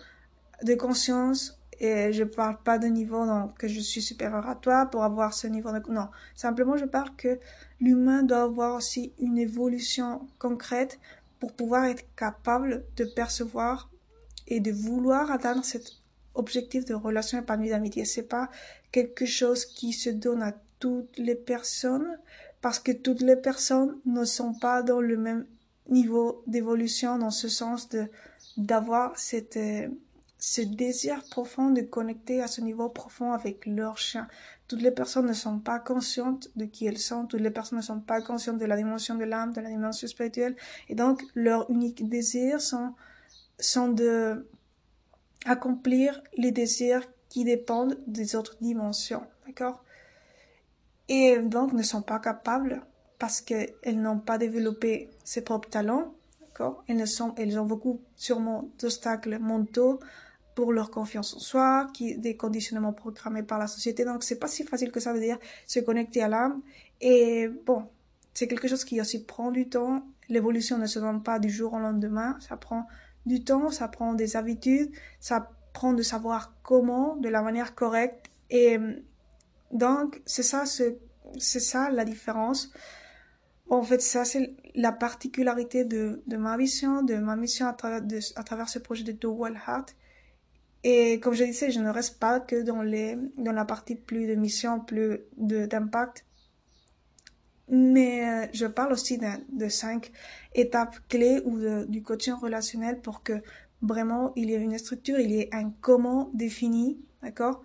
de 0.62 0.76
conscience 0.76 1.60
et 1.80 2.14
je 2.14 2.24
parle 2.24 2.58
pas 2.64 2.78
de 2.78 2.88
niveau 2.88 3.26
donc, 3.26 3.58
que 3.58 3.68
je 3.68 3.80
suis 3.80 4.02
supérieur 4.02 4.48
à 4.48 4.56
toi 4.56 4.86
pour 4.86 5.04
avoir 5.04 5.34
ce 5.34 5.48
niveau 5.48 5.72
de... 5.72 5.82
Non, 5.92 6.08
simplement 6.36 6.78
je 6.78 6.86
parle 6.86 7.16
que 7.16 7.40
l'humain 7.80 8.24
doit 8.24 8.44
avoir 8.44 8.76
aussi 8.76 9.14
une 9.20 9.38
évolution 9.38 10.28
concrète 10.40 11.00
pour 11.40 11.54
pouvoir 11.54 11.86
être 11.86 12.06
capable 12.16 12.86
de 12.96 13.06
percevoir 13.06 13.90
et 14.48 14.60
de 14.60 14.72
vouloir 14.72 15.32
atteindre 15.32 15.66
cet 15.66 15.92
objectif 16.34 16.86
de 16.86 16.94
relation 16.94 17.40
épanouie 17.40 17.70
d'amitié. 17.70 18.06
C'est 18.06 18.24
pas 18.24 18.50
quelque 18.92 19.26
chose 19.26 19.66
qui 19.66 19.94
se 19.94 20.10
donne 20.10 20.44
à 20.44 20.54
toutes 20.80 21.18
les 21.18 21.36
personnes 21.36 22.18
parce 22.62 22.80
que 22.80 22.92
toutes 22.92 23.22
les 23.22 23.36
personnes 23.36 23.98
ne 24.06 24.26
sont 24.26 24.54
pas 24.54 24.82
dans 24.84 25.02
le 25.02 25.18
même 25.18 25.46
niveau 25.90 26.44
d'évolution 26.48 27.18
dans 27.18 27.32
ce 27.32 27.48
sens 27.48 27.90
de 27.90 28.08
d'avoir 28.58 29.18
cette 29.20 29.58
euh, 29.58 29.90
ce 30.48 30.62
désir 30.62 31.24
profond 31.32 31.72
de 31.72 31.82
connecter 31.82 32.40
à 32.44 32.46
ce 32.46 32.62
niveau 32.62 32.88
profond 32.88 33.32
avec 33.32 33.66
leur 33.66 33.98
chien. 33.98 34.28
Toutes 34.68 34.84
les 34.84 34.92
personnes 34.92 35.26
ne 35.26 35.34
sont 35.34 35.58
pas 35.58 35.80
conscientes 35.80 36.52
de 36.56 36.66
qui 36.66 36.86
elles 36.86 37.00
sont, 37.00 37.26
toutes 37.26 37.42
les 37.42 37.50
personnes 37.50 37.80
ne 37.80 37.84
sont 37.84 38.00
pas 38.00 38.22
conscientes 38.22 38.60
de 38.60 38.66
la 38.66 38.78
dimension 38.78 39.16
de 39.16 39.24
l'âme, 39.24 39.54
de 39.54 39.62
la 39.62 39.70
dimension 39.70 40.08
spirituelle, 40.08 40.56
et 40.88 40.94
donc 40.94 41.24
leur 41.34 41.68
unique 41.72 42.08
désir 42.08 42.62
sont, 42.62 42.94
sont 43.60 43.88
de 43.88 44.48
accomplir 45.46 46.22
les 46.38 46.52
désirs 46.52 47.02
qui 47.28 47.44
dépendent 47.44 47.98
des 48.06 48.36
autres 48.36 48.56
dimensions, 48.62 49.24
d'accord? 49.48 49.84
Et 51.08 51.40
donc 51.40 51.74
ne 51.74 51.82
sont 51.82 52.04
pas 52.04 52.20
capables 52.20 52.84
parce 53.18 53.42
qu'elles 53.42 54.00
n'ont 54.00 54.20
pas 54.20 54.38
développé 54.38 55.10
ses 55.24 55.42
propres 55.42 55.70
talents, 55.70 56.14
d'accord? 56.40 56.84
Elles 56.88 57.04
elles 57.38 57.60
ont 57.60 57.66
beaucoup 57.66 58.00
sûrement 58.16 58.70
d'obstacles 58.78 59.40
mentaux, 59.40 60.00
pour 60.56 60.72
leur 60.72 60.90
confiance 60.90 61.36
en 61.36 61.40
soi, 61.40 61.88
qui 61.94 62.18
des 62.18 62.38
conditionnements 62.38 62.94
programmés 62.94 63.44
par 63.44 63.60
la 63.60 63.68
société. 63.68 64.06
Donc 64.06 64.24
c'est 64.24 64.40
pas 64.40 64.48
si 64.48 64.64
facile 64.64 64.92
que 64.92 65.02
ça 65.02 65.14
de 65.14 65.20
dire 65.20 65.38
se 65.68 65.82
connecter 65.82 66.24
à 66.24 66.30
l'âme. 66.30 66.62
Et 67.02 67.50
bon, 67.66 67.90
c'est 68.34 68.48
quelque 68.48 68.68
chose 68.68 68.86
qui 68.86 69.00
aussi 69.00 69.26
prend 69.26 69.52
du 69.52 69.68
temps. 69.68 70.08
L'évolution 70.30 70.78
ne 70.78 70.88
se 70.88 70.98
donne 70.98 71.22
pas 71.22 71.40
du 71.40 71.50
jour 71.50 71.74
au 71.74 71.80
lendemain. 71.80 72.38
Ça 72.40 72.56
prend 72.56 72.88
du 73.26 73.44
temps, 73.44 73.70
ça 73.70 73.90
prend 73.90 74.14
des 74.14 74.38
habitudes, 74.38 74.92
ça 75.20 75.52
prend 75.74 75.94
de 75.94 76.02
savoir 76.02 76.56
comment, 76.64 77.18
de 77.18 77.28
la 77.28 77.42
manière 77.42 77.76
correcte. 77.76 78.32
Et 78.50 78.80
donc 79.72 80.22
c'est 80.26 80.44
ça, 80.44 80.64
c'est 80.66 81.00
ça 81.60 81.92
la 81.92 82.06
différence. 82.06 82.72
En 83.70 83.84
fait, 83.84 84.02
ça 84.02 84.24
c'est 84.24 84.56
la 84.74 84.94
particularité 84.94 85.84
de, 85.84 86.22
ma 86.38 86.56
vision, 86.56 87.02
de 87.02 87.16
ma 87.16 87.36
mission 87.36 87.66
à 87.66 87.76
à 88.36 88.44
travers 88.44 88.70
ce 88.70 88.80
projet 88.80 89.04
de 89.04 89.12
The 89.12 89.26
Well 89.26 89.60
Heart 89.68 89.96
et 90.88 91.20
comme 91.20 91.34
je 91.34 91.44
disais, 91.44 91.72
je 91.72 91.80
ne 91.80 91.90
reste 91.90 92.20
pas 92.20 92.40
que 92.40 92.62
dans, 92.62 92.84
les, 92.84 93.18
dans 93.38 93.54
la 93.54 93.66
partie 93.66 93.96
plus 93.96 94.28
de 94.28 94.36
mission, 94.36 94.80
plus 94.80 95.22
d'impact. 95.36 96.26
Mais 97.70 98.30
euh, 98.30 98.48
je 98.54 98.68
parle 98.68 98.94
aussi 98.94 99.18
de, 99.18 99.26
de 99.52 99.68
cinq 99.68 100.12
étapes 100.54 100.96
clés 101.10 101.42
ou 101.44 101.58
du 101.88 102.04
coaching 102.04 102.36
relationnel 102.36 103.02
pour 103.02 103.24
que 103.24 103.42
vraiment 103.82 104.32
il 104.36 104.52
y 104.52 104.54
ait 104.54 104.62
une 104.62 104.78
structure, 104.78 105.20
il 105.20 105.32
y 105.32 105.40
ait 105.40 105.50
un 105.56 105.72
comment 105.82 106.30
défini, 106.36 107.00
d'accord? 107.24 107.64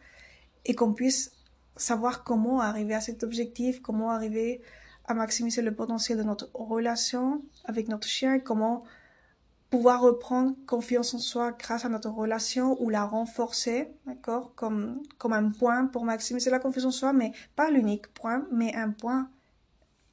Et 0.65 0.75
qu'on 0.75 0.95
puisse 0.95 1.33
savoir 1.77 2.25
comment 2.25 2.61
arriver 2.61 2.95
à 2.95 3.03
cet 3.03 3.23
objectif, 3.23 3.83
comment 3.83 4.13
arriver 4.13 4.63
à 5.05 5.13
maximiser 5.13 5.61
le 5.61 5.75
potentiel 5.75 6.17
de 6.17 6.23
notre 6.23 6.49
relation 6.55 7.43
avec 7.67 7.89
notre 7.89 8.09
chien, 8.09 8.39
comment 8.39 8.85
pouvoir 9.71 10.01
reprendre 10.01 10.57
confiance 10.67 11.15
en 11.15 11.19
soi 11.19 11.53
grâce 11.53 11.85
à 11.85 11.89
notre 11.89 12.11
relation 12.11 12.81
ou 12.83 12.91
la 12.91 13.05
renforcer, 13.05 13.89
d'accord, 14.05 14.53
comme, 14.57 15.01
comme 15.17 15.33
un 15.33 15.51
point 15.51 15.87
pour 15.87 16.05
maximiser 16.05 16.51
la 16.51 16.59
confiance 16.59 16.85
en 16.85 16.91
soi, 16.91 17.13
mais 17.13 17.33
pas 17.55 17.71
l'unique 17.71 18.13
point, 18.13 18.47
mais 18.51 18.75
un 18.75 18.91
point, 18.91 19.31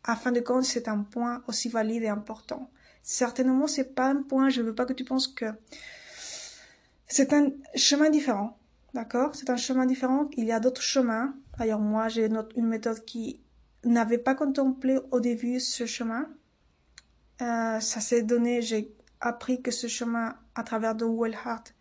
afin 0.03 0.31
de 0.31 0.39
compte, 0.39 0.63
c'est 0.63 0.87
un 0.87 0.99
point 0.99 1.43
aussi 1.47 1.69
valide 1.69 2.03
et 2.03 2.07
important. 2.07 2.69
Certainement, 3.01 3.67
c'est 3.67 3.95
pas 3.95 4.09
un 4.09 4.21
point, 4.21 4.49
je 4.49 4.61
veux 4.61 4.75
pas 4.75 4.85
que 4.85 4.93
tu 4.93 5.03
penses 5.03 5.27
que 5.27 5.45
c'est 7.07 7.33
un 7.33 7.49
chemin 7.75 8.11
différent, 8.11 8.59
d'accord? 8.93 9.33
C'est 9.33 9.49
un 9.49 9.57
chemin 9.57 9.87
différent, 9.87 10.29
il 10.37 10.45
y 10.45 10.51
a 10.51 10.59
d'autres 10.59 10.81
chemins. 10.81 11.33
D'ailleurs, 11.57 11.79
moi, 11.79 12.09
j'ai 12.09 12.29
une 12.55 12.67
méthode 12.67 13.03
qui 13.05 13.41
n'avait 13.83 14.17
pas 14.19 14.35
contemplé 14.35 14.99
au 15.11 15.19
début 15.19 15.59
ce 15.59 15.87
chemin. 15.87 16.29
Euh, 17.41 17.79
ça 17.79 18.01
s'est 18.01 18.23
donné, 18.23 18.61
j'ai 18.61 18.96
appris 19.21 19.61
que 19.61 19.71
ce 19.71 19.87
chemin 19.87 20.35
à 20.55 20.63
travers 20.63 20.95
de 20.95 21.05
Well 21.05 21.33
Heart 21.33 21.73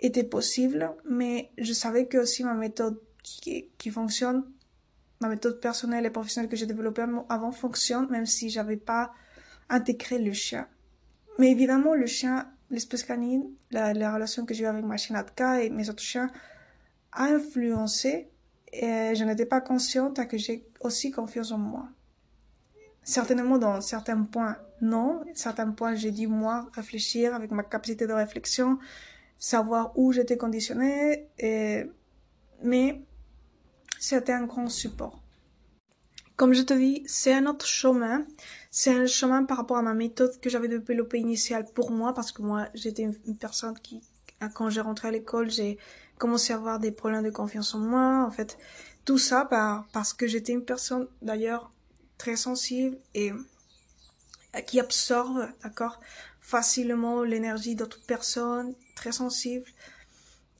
était 0.00 0.24
possible, 0.24 0.94
mais 1.08 1.50
je 1.58 1.72
savais 1.72 2.06
que 2.06 2.18
aussi 2.18 2.44
ma 2.44 2.54
méthode 2.54 3.00
qui, 3.22 3.68
qui 3.78 3.90
fonctionne, 3.90 4.44
ma 5.20 5.28
méthode 5.28 5.60
personnelle 5.60 6.06
et 6.06 6.10
professionnelle 6.10 6.50
que 6.50 6.56
j'ai 6.56 6.66
développée 6.66 7.04
avant 7.28 7.52
fonctionne, 7.52 8.08
même 8.10 8.26
si 8.26 8.50
j'avais 8.50 8.76
pas 8.76 9.12
intégré 9.68 10.18
le 10.18 10.32
chien. 10.32 10.68
Mais 11.38 11.50
évidemment, 11.50 11.94
le 11.94 12.06
chien, 12.06 12.50
l'espèce 12.70 13.02
canine, 13.02 13.50
la, 13.70 13.92
la 13.94 14.14
relation 14.14 14.44
que 14.44 14.54
j'ai 14.54 14.64
eue 14.64 14.68
avec 14.68 14.84
ma 14.84 14.96
chienne 14.96 15.16
Atka 15.16 15.62
et 15.62 15.70
mes 15.70 15.88
autres 15.90 16.02
chiens 16.02 16.30
a 17.12 17.24
influencé 17.24 18.28
et 18.72 19.14
je 19.14 19.24
n'étais 19.24 19.46
pas 19.46 19.60
consciente 19.60 20.26
que 20.28 20.36
j'ai 20.36 20.66
aussi 20.80 21.10
confiance 21.10 21.52
en 21.52 21.58
moi. 21.58 21.88
Certainement 23.08 23.56
dans 23.56 23.80
certains 23.80 24.22
points, 24.22 24.58
non. 24.82 25.24
Certains 25.34 25.70
points, 25.70 25.94
j'ai 25.94 26.10
dû, 26.10 26.26
moi, 26.26 26.68
réfléchir 26.74 27.34
avec 27.34 27.50
ma 27.50 27.62
capacité 27.62 28.06
de 28.06 28.12
réflexion, 28.12 28.78
savoir 29.38 29.98
où 29.98 30.12
j'étais 30.12 30.36
conditionné, 30.36 31.26
et... 31.38 31.90
mais 32.62 33.00
c'était 33.98 34.32
un 34.34 34.44
grand 34.44 34.68
support. 34.68 35.22
Comme 36.36 36.52
je 36.52 36.62
te 36.62 36.74
dis, 36.74 37.02
c'est 37.06 37.32
un 37.32 37.46
autre 37.46 37.66
chemin. 37.66 38.26
C'est 38.70 38.94
un 38.94 39.06
chemin 39.06 39.44
par 39.44 39.56
rapport 39.56 39.78
à 39.78 39.82
ma 39.82 39.94
méthode 39.94 40.38
que 40.40 40.50
j'avais 40.50 40.68
développée 40.68 41.18
initiale 41.18 41.64
pour 41.74 41.90
moi, 41.90 42.12
parce 42.12 42.30
que 42.30 42.42
moi, 42.42 42.68
j'étais 42.74 43.02
une 43.02 43.36
personne 43.36 43.76
qui, 43.78 44.02
quand 44.54 44.68
j'ai 44.68 44.82
rentré 44.82 45.08
à 45.08 45.10
l'école, 45.10 45.50
j'ai 45.50 45.78
commencé 46.18 46.52
à 46.52 46.56
avoir 46.56 46.78
des 46.78 46.92
problèmes 46.92 47.24
de 47.24 47.30
confiance 47.30 47.74
en 47.74 47.78
moi. 47.78 48.24
En 48.26 48.30
fait, 48.30 48.58
tout 49.06 49.18
ça 49.18 49.46
par, 49.46 49.88
parce 49.92 50.12
que 50.12 50.26
j'étais 50.26 50.52
une 50.52 50.64
personne, 50.64 51.08
d'ailleurs, 51.22 51.72
très 52.18 52.36
sensible 52.36 52.98
et 53.14 53.32
qui 54.66 54.80
absorbe, 54.80 55.48
d'accord, 55.62 56.00
facilement 56.40 57.22
l'énergie 57.22 57.74
d'autres 57.74 58.00
personnes, 58.02 58.74
très 58.94 59.12
sensible. 59.12 59.64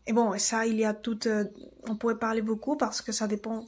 Et 0.07 0.13
bon, 0.13 0.39
ça, 0.39 0.67
il 0.67 0.77
y 0.77 0.85
a 0.85 0.95
tout, 0.95 1.27
euh, 1.27 1.45
on 1.85 1.97
pourrait 1.97 2.19
parler 2.19 2.43
beaucoup 2.43 2.77
parce 2.77 3.03
que 3.03 3.13
ça 3.13 3.27
dépend 3.27 3.67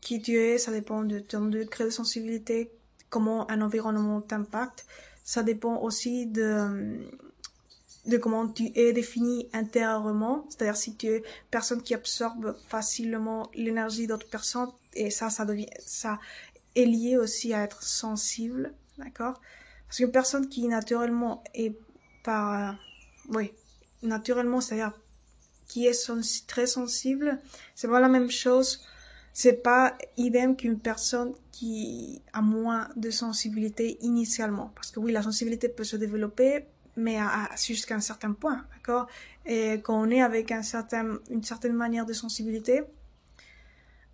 qui 0.00 0.22
tu 0.22 0.38
es, 0.38 0.58
ça 0.58 0.70
dépend 0.72 1.02
de 1.02 1.18
ton 1.18 1.46
degré 1.46 1.84
de 1.84 1.90
sensibilité, 1.90 2.70
comment 3.10 3.50
un 3.50 3.60
environnement 3.60 4.20
t'impacte. 4.20 4.86
Ça 5.24 5.42
dépend 5.42 5.80
aussi 5.82 6.26
de, 6.26 7.00
de 8.06 8.16
comment 8.16 8.46
tu 8.48 8.70
es 8.74 8.92
défini 8.92 9.48
intérieurement. 9.52 10.46
C'est-à-dire 10.48 10.76
si 10.76 10.94
tu 10.96 11.08
es 11.08 11.22
personne 11.50 11.82
qui 11.82 11.94
absorbe 11.94 12.56
facilement 12.68 13.50
l'énergie 13.54 14.06
d'autres 14.06 14.28
personnes, 14.28 14.70
et 14.94 15.10
ça, 15.10 15.28
ça 15.28 15.44
devient, 15.44 15.68
ça 15.84 16.18
est 16.76 16.86
lié 16.86 17.16
aussi 17.16 17.52
à 17.52 17.62
être 17.62 17.82
sensible, 17.82 18.72
d'accord? 18.98 19.40
Parce 19.86 19.98
qu'une 19.98 20.12
personne 20.12 20.48
qui 20.48 20.68
naturellement 20.68 21.42
est 21.54 21.76
par, 22.22 22.70
euh, 22.70 22.72
oui, 23.30 23.52
naturellement, 24.02 24.60
c'est-à-dire 24.60 24.92
qui 25.66 25.86
est 25.86 26.10
très 26.46 26.66
sensible, 26.66 27.40
c'est 27.74 27.88
pas 27.88 28.00
la 28.00 28.08
même 28.08 28.30
chose 28.30 28.80
c'est 29.38 29.62
pas 29.62 29.98
idem 30.16 30.56
qu'une 30.56 30.78
personne 30.78 31.34
qui 31.52 32.22
a 32.32 32.40
moins 32.40 32.88
de 32.96 33.10
sensibilité 33.10 33.98
initialement. 34.00 34.72
Parce 34.74 34.90
que 34.90 34.98
oui, 34.98 35.12
la 35.12 35.20
sensibilité 35.20 35.68
peut 35.68 35.84
se 35.84 35.96
développer, 35.96 36.64
mais 36.96 37.18
jusqu'à 37.62 37.96
un 37.96 38.00
certain 38.00 38.32
point, 38.32 38.64
d'accord? 38.74 39.08
Et 39.44 39.74
quand 39.82 40.00
on 40.00 40.08
est 40.08 40.22
avec 40.22 40.52
un 40.52 40.62
certain, 40.62 41.18
une 41.28 41.44
certaine 41.44 41.74
manière 41.74 42.06
de 42.06 42.14
sensibilité 42.14 42.84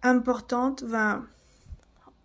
importante, 0.02 0.82
ben, 0.82 1.24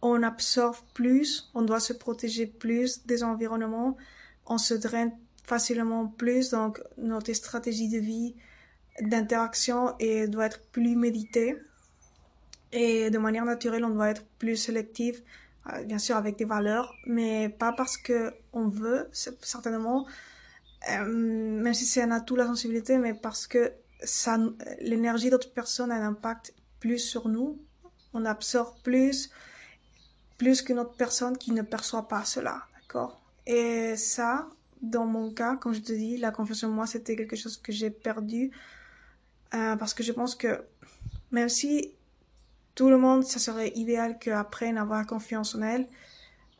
on 0.01 0.23
absorbe 0.23 0.77
plus, 0.93 1.49
on 1.53 1.61
doit 1.61 1.79
se 1.79 1.93
protéger 1.93 2.45
plus 2.45 3.05
des 3.05 3.23
environnements, 3.23 3.97
on 4.45 4.57
se 4.57 4.73
draine 4.73 5.11
facilement 5.43 6.07
plus, 6.07 6.51
donc 6.51 6.81
notre 6.97 7.33
stratégie 7.33 7.89
de 7.89 7.99
vie, 7.99 8.35
d'interaction 9.01 9.95
doit 10.27 10.45
être 10.45 10.61
plus 10.71 10.95
méditée 10.95 11.55
et 12.71 13.09
de 13.09 13.17
manière 13.17 13.45
naturelle, 13.45 13.85
on 13.85 13.89
doit 13.89 14.09
être 14.09 14.25
plus 14.39 14.55
sélectif, 14.55 15.21
euh, 15.73 15.83
bien 15.83 15.99
sûr 15.99 16.15
avec 16.15 16.37
des 16.37 16.45
valeurs, 16.45 16.93
mais 17.05 17.49
pas 17.49 17.71
parce 17.71 17.97
que 17.97 18.33
on 18.53 18.67
veut, 18.67 19.09
certainement, 19.41 20.05
euh, 20.91 21.05
même 21.05 21.73
si 21.73 21.85
c'est 21.85 22.01
un 22.01 22.11
atout 22.11 22.35
la 22.35 22.45
sensibilité, 22.45 22.97
mais 22.97 23.13
parce 23.13 23.47
que 23.47 23.71
l'énergie 24.81 25.29
d'autres 25.29 25.51
personnes 25.53 25.91
a 25.91 25.95
un 25.95 26.07
impact 26.07 26.53
plus 26.79 26.99
sur 26.99 27.29
nous. 27.29 27.59
On 28.13 28.25
absorbe 28.25 28.75
plus, 28.83 29.31
plus 30.37 30.61
qu'une 30.61 30.79
autre 30.79 30.95
personne 30.95 31.37
qui 31.37 31.51
ne 31.51 31.61
perçoit 31.61 32.07
pas 32.07 32.23
cela, 32.25 32.63
d'accord? 32.75 33.21
Et 33.45 33.95
ça, 33.95 34.49
dans 34.81 35.05
mon 35.05 35.31
cas, 35.31 35.55
comme 35.55 35.73
je 35.73 35.79
te 35.79 35.93
dis, 35.93 36.17
la 36.17 36.31
confiance 36.31 36.63
en 36.63 36.69
moi, 36.69 36.85
c'était 36.85 37.15
quelque 37.15 37.35
chose 37.35 37.57
que 37.57 37.71
j'ai 37.71 37.89
perdu 37.89 38.51
euh, 39.53 39.75
parce 39.75 39.93
que 39.93 40.03
je 40.03 40.11
pense 40.11 40.35
que 40.35 40.61
même 41.31 41.49
si 41.49 41.93
tout 42.75 42.89
le 42.89 42.97
monde, 42.97 43.23
ça 43.23 43.39
serait 43.39 43.71
idéal 43.75 44.19
qu'après 44.19 44.75
avoir 44.77 45.05
confiance 45.05 45.55
en 45.55 45.61
elle. 45.61 45.87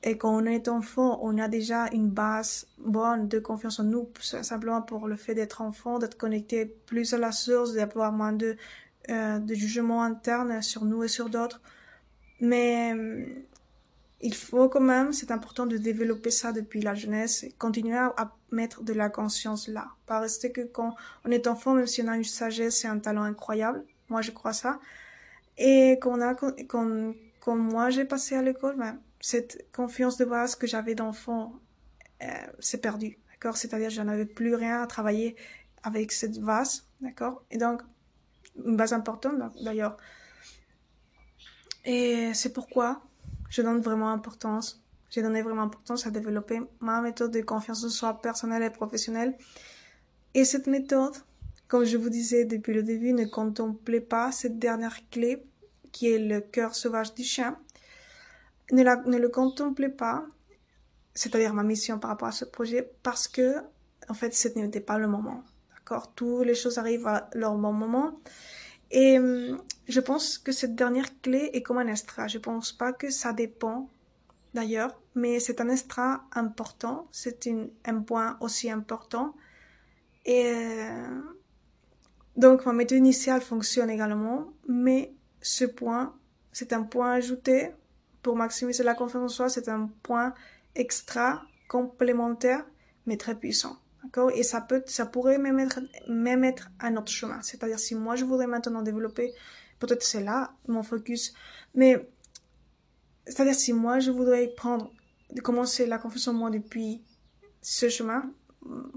Et 0.03 0.17
quand 0.17 0.33
on 0.35 0.45
est 0.45 0.67
enfant, 0.67 1.19
on 1.21 1.37
a 1.37 1.47
déjà 1.47 1.87
une 1.91 2.09
base 2.09 2.67
bonne 2.77 3.27
de 3.27 3.39
confiance 3.39 3.79
en 3.79 3.83
nous, 3.83 4.09
simplement 4.21 4.81
pour 4.81 5.07
le 5.07 5.15
fait 5.15 5.35
d'être 5.35 5.61
enfant, 5.61 5.99
d'être 5.99 6.17
connecté 6.17 6.65
plus 6.65 7.13
à 7.13 7.17
la 7.17 7.31
source, 7.31 7.73
d'avoir 7.73 8.11
moins 8.11 8.33
de, 8.33 8.57
euh, 9.09 9.39
de 9.39 9.53
jugement 9.53 10.03
interne 10.03 10.61
sur 10.61 10.85
nous 10.85 11.03
et 11.03 11.07
sur 11.07 11.29
d'autres. 11.29 11.61
Mais 12.39 12.95
il 14.21 14.33
faut 14.33 14.67
quand 14.67 14.81
même, 14.81 15.13
c'est 15.13 15.31
important 15.31 15.65
de 15.65 15.77
développer 15.77 16.31
ça 16.31 16.51
depuis 16.51 16.81
la 16.81 16.95
jeunesse 16.95 17.43
et 17.43 17.51
continuer 17.51 17.97
à, 17.97 18.33
mettre 18.49 18.81
de 18.81 18.93
la 18.93 19.09
conscience 19.09 19.67
là. 19.67 19.89
Pas 20.05 20.21
rester 20.21 20.53
que 20.53 20.61
quand 20.61 20.95
on 21.25 21.31
est 21.31 21.47
enfant, 21.47 21.73
même 21.73 21.85
si 21.85 22.01
on 22.01 22.07
a 22.07 22.15
une 22.15 22.23
sagesse 22.23 22.85
et 22.85 22.87
un 22.87 22.97
talent 22.97 23.23
incroyable, 23.23 23.83
moi 24.07 24.21
je 24.21 24.31
crois 24.31 24.53
ça, 24.53 24.79
et 25.57 25.99
qu'on 26.01 26.21
a, 26.21 26.33
quand, 26.33 26.53
quand 27.41 27.55
moi 27.57 27.89
j'ai 27.89 28.05
passé 28.05 28.35
à 28.35 28.41
l'école, 28.41 28.77
ben, 28.77 28.99
cette 29.19 29.67
confiance 29.73 30.17
de 30.17 30.25
base 30.25 30.55
que 30.55 30.65
j'avais 30.65 30.95
d'enfant 30.95 31.53
euh, 32.23 32.27
s'est 32.59 32.79
perdue, 32.79 33.19
d'accord? 33.31 33.57
C'est-à-dire 33.57 33.89
j'en 33.89 34.07
avais 34.07 34.25
plus 34.25 34.55
rien 34.55 34.81
à 34.81 34.87
travailler 34.87 35.35
avec 35.83 36.11
cette 36.11 36.39
base, 36.39 36.87
d'accord? 37.01 37.43
Et 37.51 37.57
donc, 37.57 37.81
une 38.65 38.77
base 38.77 38.93
importante 38.93 39.35
d'ailleurs. 39.61 39.97
Et 41.85 42.33
c'est 42.33 42.53
pourquoi 42.53 43.06
je 43.49 43.61
donne 43.61 43.81
vraiment 43.81 44.11
importance, 44.11 44.83
j'ai 45.09 45.21
donné 45.21 45.41
vraiment 45.41 45.63
importance 45.63 46.05
à 46.05 46.11
développer 46.11 46.61
ma 46.79 47.01
méthode 47.01 47.31
de 47.31 47.41
confiance 47.41 47.83
en 47.83 47.89
soi 47.89 48.21
personnelle 48.21 48.63
et 48.63 48.69
professionnelle. 48.69 49.37
Et 50.33 50.43
cette 50.43 50.67
méthode, 50.67 51.15
comme 51.67 51.85
je 51.85 51.97
vous 51.97 52.09
disais 52.09 52.45
depuis 52.45 52.73
le 52.73 52.83
début, 52.83 53.13
ne 53.13 53.25
contemplez 53.25 54.01
pas 54.01 54.31
cette 54.31 54.59
dernière 54.59 54.97
clé 55.09 55.43
qui 55.91 56.11
est 56.11 56.19
le 56.19 56.41
cœur 56.41 56.75
sauvage 56.75 57.13
du 57.15 57.23
chien. 57.23 57.57
Ne, 58.71 58.83
la, 58.83 58.97
ne 58.97 59.17
le 59.17 59.29
contemplez 59.29 59.89
pas, 59.89 60.25
c'est-à-dire 61.13 61.53
ma 61.53 61.63
mission 61.63 61.99
par 61.99 62.09
rapport 62.11 62.27
à 62.27 62.33
ce 62.33 62.45
projet, 62.45 62.91
parce 63.01 63.27
que, 63.27 63.55
en 64.09 64.13
fait, 64.13 64.33
ce 64.35 64.49
n'était 64.49 64.81
pas 64.81 64.97
le 64.97 65.07
moment. 65.07 65.43
D'accord? 65.73 66.13
Toutes 66.13 66.45
les 66.45 66.55
choses 66.55 66.77
arrivent 66.77 67.07
à 67.07 67.29
leur 67.33 67.55
bon 67.55 67.71
moment. 67.71 68.11
Et 68.91 69.19
hum, 69.19 69.61
je 69.87 69.99
pense 69.99 70.37
que 70.37 70.51
cette 70.51 70.75
dernière 70.75 71.21
clé 71.21 71.49
est 71.53 71.61
comme 71.61 71.77
un 71.77 71.87
extra. 71.87 72.27
Je 72.27 72.37
pense 72.37 72.71
pas 72.71 72.93
que 72.93 73.09
ça 73.09 73.33
dépend, 73.33 73.89
d'ailleurs, 74.53 74.99
mais 75.15 75.39
c'est 75.39 75.61
un 75.61 75.69
extra 75.69 76.25
important. 76.33 77.07
C'est 77.11 77.49
un 77.85 78.01
point 78.01 78.37
aussi 78.41 78.69
important. 78.69 79.35
Et 80.25 80.45
euh, 80.45 81.21
donc, 82.35 82.65
ma 82.65 82.73
méthode 82.73 82.97
initiale 82.99 83.41
fonctionne 83.41 83.89
également, 83.89 84.53
mais 84.67 85.13
ce 85.41 85.65
point, 85.65 86.15
c'est 86.51 86.73
un 86.73 86.83
point 86.83 87.13
ajouté 87.13 87.71
pour 88.21 88.35
maximiser 88.35 88.83
la 88.83 88.93
confiance 88.93 89.23
en 89.23 89.33
soi, 89.33 89.49
c'est 89.49 89.69
un 89.69 89.89
point 90.03 90.33
extra, 90.75 91.43
complémentaire, 91.69 92.65
mais 93.05 93.15
très 93.15 93.35
puissant. 93.35 93.77
Et 94.33 94.43
ça 94.43 94.61
peut, 94.61 94.83
ça 94.85 95.05
pourrait 95.05 95.37
même 95.37 95.59
être, 95.59 95.79
même 96.07 96.43
être 96.43 96.69
un 96.79 96.95
autre 96.97 97.11
chemin. 97.11 97.41
C'est-à-dire, 97.41 97.79
si 97.79 97.95
moi 97.95 98.15
je 98.15 98.25
voudrais 98.25 98.47
maintenant 98.47 98.81
développer, 98.81 99.33
peut-être 99.79 100.03
c'est 100.03 100.23
là 100.23 100.53
mon 100.67 100.83
focus, 100.83 101.33
mais 101.75 102.09
c'est-à-dire 103.25 103.55
si 103.55 103.73
moi 103.73 103.99
je 103.99 104.11
voudrais 104.11 104.47
prendre, 104.47 104.91
commencer 105.43 105.85
la 105.85 105.97
confiance 105.97 106.27
en 106.27 106.33
moi 106.33 106.49
depuis 106.49 107.03
ce 107.61 107.89
chemin, 107.89 108.31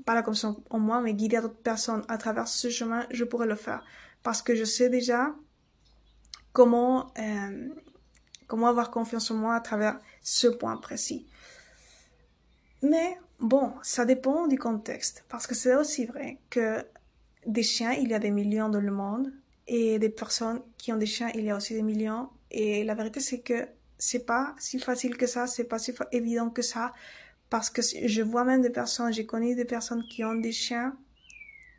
pas 0.05 0.15
la 0.15 0.23
confiance 0.23 0.57
en 0.71 0.79
moi, 0.79 1.01
mais 1.01 1.15
guider 1.15 1.41
d'autres 1.41 1.55
personnes 1.55 2.05
à 2.09 2.19
travers 2.19 2.49
ce 2.49 2.71
chemin, 2.71 3.07
je 3.11 3.25
pourrais 3.25 3.47
le 3.47 3.57
faire. 3.57 3.85
Parce 4.23 4.43
que 4.43 4.55
je 4.55 4.65
sais 4.65 4.89
déjà 4.89 5.35
comment, 6.53 7.13
euh, 7.19 7.69
comment 8.47 8.69
avoir 8.69 8.91
confiance 8.91 9.31
en 9.31 9.35
moi 9.35 9.55
à 9.55 9.61
travers 9.61 9.99
ce 10.23 10.49
point 10.49 10.77
précis. 10.77 11.27
Mais 12.83 13.19
bon, 13.41 13.73
ça 13.83 14.05
dépend 14.05 14.47
du 14.47 14.59
contexte. 14.59 15.25
Parce 15.29 15.47
que 15.47 15.55
c'est 15.55 15.75
aussi 15.75 16.07
vrai 16.07 16.39
que 16.51 16.85
des 17.47 17.63
chiens, 17.63 17.93
il 17.93 18.09
y 18.09 18.15
a 18.15 18.19
des 18.19 18.31
millions 18.31 18.69
dans 18.69 18.81
le 18.81 18.93
monde. 18.93 19.33
Et 19.67 19.99
des 20.01 20.09
personnes 20.09 20.61
qui 20.79 20.93
ont 20.93 20.97
des 20.97 21.07
chiens, 21.07 21.31
il 21.35 21.45
y 21.45 21.51
a 21.51 21.57
aussi 21.57 21.75
des 21.75 21.83
millions. 21.83 22.29
Et 22.51 22.83
la 22.83 22.95
vérité, 22.95 23.21
c'est 23.21 23.41
que 23.41 23.69
c'est 23.99 24.27
pas 24.27 24.55
si 24.59 24.79
facile 24.81 25.17
que 25.17 25.27
ça, 25.27 25.47
c'est 25.47 25.65
pas 25.65 25.79
si 25.79 25.95
évident 26.11 26.51
que 26.51 26.63
ça 26.63 26.93
parce 27.51 27.69
que 27.69 27.83
je 27.83 28.23
vois 28.23 28.45
même 28.45 28.63
des 28.63 28.71
personnes, 28.71 29.13
j'ai 29.13 29.27
connu 29.27 29.57
des 29.57 29.65
personnes 29.65 30.05
qui 30.05 30.25
ont 30.25 30.35
des 30.35 30.53
chiens, 30.53 30.97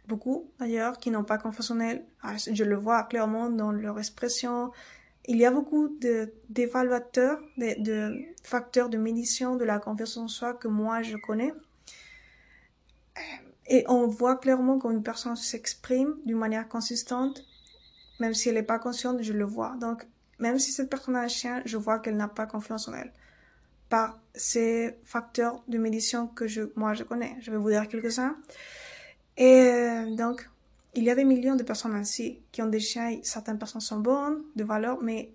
beaucoup 0.05 0.51
d'ailleurs, 0.59 0.97
qui 0.97 1.09
n'ont 1.09 1.23
pas 1.23 1.41
elles. 1.81 2.05
Ah, 2.21 2.35
je 2.37 2.63
le 2.63 2.75
vois 2.75 3.03
clairement 3.03 3.49
dans 3.49 3.71
leur 3.71 3.97
expression. 3.97 4.71
Il 5.27 5.37
y 5.37 5.45
a 5.45 5.51
beaucoup 5.51 5.97
d'évaluateurs, 6.49 7.39
de, 7.57 7.81
de, 7.81 8.21
facteurs 8.43 8.89
de 8.89 8.97
médiation 8.97 9.55
de 9.55 9.63
la 9.63 9.79
confiance 9.79 10.17
en 10.17 10.27
soi 10.27 10.53
que 10.53 10.67
moi 10.67 11.01
je 11.03 11.15
connais. 11.17 11.53
Et 13.67 13.85
on 13.87 14.07
voit 14.07 14.35
clairement 14.37 14.79
quand 14.79 14.91
une 14.91 15.03
personne 15.03 15.35
s'exprime 15.35 16.15
d'une 16.25 16.37
manière 16.37 16.67
consistante, 16.67 17.45
même 18.19 18.33
si 18.33 18.49
elle 18.49 18.55
n'est 18.55 18.63
pas 18.63 18.79
consciente, 18.79 19.21
je 19.21 19.33
le 19.33 19.45
vois. 19.45 19.75
Donc, 19.79 20.05
même 20.39 20.59
si 20.59 20.71
cette 20.71 20.89
personne 20.89 21.15
a 21.15 21.21
un 21.21 21.27
chien, 21.27 21.61
je 21.65 21.77
vois 21.77 21.99
qu'elle 21.99 22.17
n'a 22.17 22.27
pas 22.27 22.45
confiance 22.47 22.87
en 22.87 22.93
elle. 22.93 23.13
par 23.89 24.19
ces 24.33 24.95
facteurs 25.03 25.63
de 25.67 25.77
médiation 25.77 26.27
que 26.27 26.47
je, 26.47 26.61
moi 26.75 26.93
je 26.93 27.03
connais. 27.03 27.35
Je 27.41 27.51
vais 27.51 27.57
vous 27.57 27.69
dire 27.69 27.87
quelques-uns. 27.87 28.37
Et 29.37 29.61
euh, 29.69 30.15
donc, 30.15 30.49
il 30.93 31.03
y 31.03 31.09
a 31.09 31.15
des 31.15 31.23
millions 31.23 31.55
de 31.55 31.63
personnes 31.63 31.95
ainsi 31.95 32.41
qui 32.51 32.61
ont 32.61 32.67
des 32.67 32.79
chiens. 32.79 33.19
Certaines 33.23 33.57
personnes 33.57 33.81
sont 33.81 33.99
bonnes, 33.99 34.43
de 34.55 34.63
valeur, 34.63 35.01
mais 35.01 35.33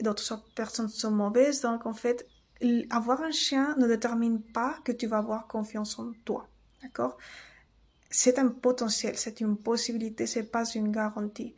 d'autres 0.00 0.44
personnes 0.54 0.88
sont 0.88 1.10
mauvaises. 1.10 1.60
Donc, 1.62 1.86
en 1.86 1.94
fait, 1.94 2.26
avoir 2.90 3.22
un 3.22 3.32
chien 3.32 3.74
ne 3.78 3.86
détermine 3.86 4.40
pas 4.40 4.78
que 4.84 4.92
tu 4.92 5.06
vas 5.06 5.18
avoir 5.18 5.46
confiance 5.46 5.98
en 5.98 6.12
toi. 6.24 6.48
D'accord? 6.82 7.16
C'est 8.10 8.38
un 8.38 8.48
potentiel, 8.48 9.16
c'est 9.16 9.40
une 9.40 9.56
possibilité, 9.56 10.26
c'est 10.26 10.44
pas 10.44 10.64
une 10.74 10.92
garantie. 10.92 11.54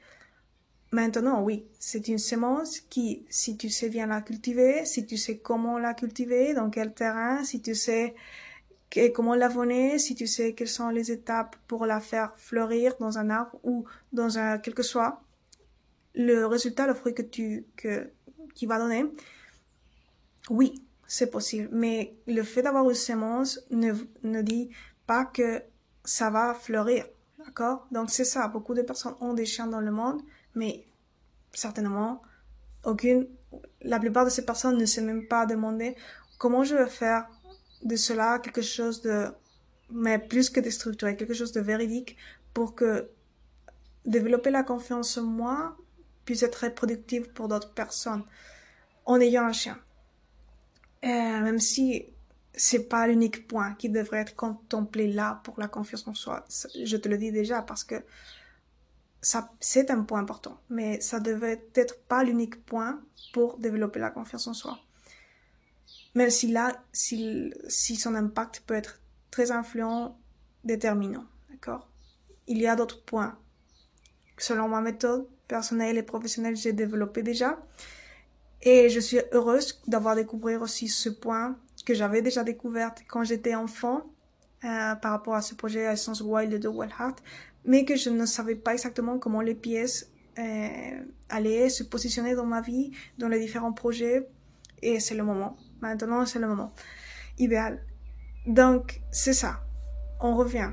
Maintenant, 0.93 1.43
oui, 1.43 1.67
c'est 1.79 2.09
une 2.09 2.19
semence 2.19 2.81
qui, 2.81 3.27
si 3.29 3.57
tu 3.59 3.69
sais 3.69 3.91
bien 3.91 4.07
la 4.07 4.23
cultiver, 4.23 4.87
si 4.87 5.05
tu 5.05 5.19
sais 5.19 5.37
comment 5.39 5.79
la 5.79 5.93
cultiver, 5.93 6.55
dans 6.55 6.71
quel 6.71 6.95
terrain, 6.95 7.45
si 7.45 7.61
tu 7.61 7.75
sais 7.75 8.15
comment 9.15 9.35
l'abonner, 9.35 9.99
si 9.99 10.15
tu 10.15 10.27
sais 10.27 10.55
quelles 10.55 10.69
sont 10.69 10.89
les 10.89 11.11
étapes 11.11 11.57
pour 11.67 11.87
la 11.87 12.01
faire 12.01 12.33
fleurir 12.37 12.95
dans 12.99 13.19
un 13.19 13.31
arbre 13.31 13.59
ou 13.63 13.85
dans 14.13 14.39
un 14.39 14.59
quel 14.59 14.75
que 14.75 14.83
soit 14.83 15.23
le 16.15 16.47
résultat, 16.47 16.87
le 16.87 16.95
fruit 16.95 17.15
que 17.15 17.23
tu 17.23 17.67
que 17.77 18.11
qui 18.55 18.67
va 18.67 18.79
donner. 18.79 19.05
Oui, 20.49 20.83
c'est 21.07 21.31
possible, 21.31 21.69
mais 21.73 22.15
le 22.27 22.43
fait 22.43 22.63
d'avoir 22.63 22.89
une 22.89 22.95
semence 22.95 23.61
ne 23.71 23.93
ne 24.23 24.43
dit 24.43 24.71
pas 25.07 25.25
que 25.25 25.63
ça 26.05 26.31
va 26.31 26.55
fleurir, 26.55 27.05
d'accord? 27.45 27.87
Donc 27.91 28.11
c'est 28.11 28.25
ça. 28.25 28.49
Beaucoup 28.49 28.75
de 28.75 28.83
personnes 28.83 29.15
ont 29.21 29.35
des 29.35 29.45
chiens 29.45 29.67
dans 29.67 29.81
le 29.81 29.91
monde 29.91 30.23
mais 30.57 30.87
certainement, 31.53 32.23
aucune, 32.83 33.29
la 33.83 34.01
plupart 34.01 34.25
de 34.25 34.31
ces 34.31 34.45
personnes 34.45 34.77
ne 34.77 34.87
s'est 34.87 35.03
même 35.03 35.29
pas 35.29 35.47
demandé 35.47 35.95
comment 36.39 36.65
je 36.65 36.75
vais 36.75 36.89
faire 36.89 37.29
de 37.83 37.97
cela 37.97 38.39
quelque 38.39 38.63
chose 38.63 39.03
de, 39.03 39.27
mais 39.91 40.19
plus 40.19 40.51
que 40.51 40.61
déstructuré, 40.61 41.17
quelque 41.17 41.35
chose 41.35 41.53
de 41.53 41.61
véridique 41.61 42.17
pour 42.55 42.75
que 42.75 43.09
développer 44.05 44.51
la 44.51 44.63
confiance 44.63 45.19
en 45.19 45.25
moi 45.25 45.77
puisse 46.25 46.43
être 46.43 46.69
productive 46.75 47.29
pour 47.33 47.49
d'autres 47.49 47.73
personnes 47.73 48.25
en 49.05 49.21
ayant 49.21 49.45
un 49.45 49.53
chien. 49.53 49.79
Et 51.03 51.09
même 51.09 51.61
si 51.61 52.07
c'est 52.57 52.89
pas 52.89 53.07
l'unique 53.07 53.47
point 53.47 53.75
qui 53.75 53.91
devrait 53.91 54.21
être 54.21 54.35
contemplé 54.35 55.13
là 55.13 55.41
pour 55.45 55.61
la 55.61 55.69
confiance 55.69 56.07
en 56.09 56.15
soi. 56.15 56.45
Je 56.85 56.97
te 56.97 57.09
le 57.09 57.19
dis 57.19 57.31
déjà 57.31 57.63
parce 57.63 57.85
que 57.85 58.03
ça, 59.21 59.53
c'est 59.61 59.91
un 59.91 60.03
point 60.03 60.21
important, 60.21 60.61
mais 60.71 61.01
ça 61.01 61.21
devait 61.21 61.69
être 61.75 61.99
pas 62.05 62.25
l'unique 62.25 62.65
point 62.65 63.01
pour 63.33 63.59
développer 63.59 63.99
la 63.99 64.11
confiance 64.11 64.47
en 64.47 64.55
soi. 64.55 64.79
Même 66.17 66.31
si 66.31 66.49
là, 66.49 66.83
si, 66.93 67.53
son 67.69 68.15
impact 68.17 68.65
peut 68.67 68.75
être 68.75 69.01
très 69.31 69.53
influent, 69.53 70.19
déterminant, 70.65 71.27
d'accord? 71.51 71.89
Il 72.49 72.59
y 72.59 72.67
a 72.67 72.75
d'autres 72.75 73.05
points. 73.05 73.39
Selon 74.39 74.69
ma 74.69 74.81
méthode 74.81 75.29
personnelle 75.47 75.97
et 75.97 76.03
professionnelle, 76.03 76.57
j'ai 76.57 76.73
développé 76.73 77.23
déjà. 77.23 77.59
Et 78.63 78.89
je 78.89 78.99
suis 78.99 79.21
heureuse 79.31 79.81
d'avoir 79.87 80.17
découvert 80.17 80.63
aussi 80.63 80.89
ce 80.89 81.09
point 81.09 81.57
que 81.85 81.95
j'avais 81.95 82.23
déjà 82.23 82.43
découvert 82.43 82.93
quand 83.07 83.23
j'étais 83.23 83.55
enfant 83.55 84.03
euh, 84.65 84.95
par 84.97 85.13
rapport 85.13 85.37
à 85.37 85.43
ce 85.43 85.55
projet 85.55 85.83
Essence 85.93 86.21
Wild 86.21 86.59
de 86.59 86.69
Wellheart 86.69 87.23
mais 87.67 87.85
que 87.85 87.97
je 87.97 88.11
ne 88.11 88.25
savais 88.25 88.55
pas 88.55 88.73
exactement 88.73 89.19
comment 89.19 89.41
les 89.41 89.55
pièces 89.55 90.11
euh, 90.39 91.03
allaient 91.29 91.69
se 91.69 91.83
positionner 91.83 92.35
dans 92.35 92.47
ma 92.47 92.61
vie, 92.61 92.93
dans 93.19 93.29
les 93.29 93.41
différents 93.41 93.73
projets. 93.73 94.29
Et 94.83 95.01
c'est 95.01 95.15
le 95.15 95.25
moment. 95.25 95.57
Maintenant, 95.81 96.25
c'est 96.27 96.39
le 96.39 96.49
moment 96.49 96.73
idéal. 97.39 97.85
Donc, 98.47 99.01
c'est 99.11 99.33
ça. 99.33 99.61
On 100.21 100.35
revient 100.37 100.71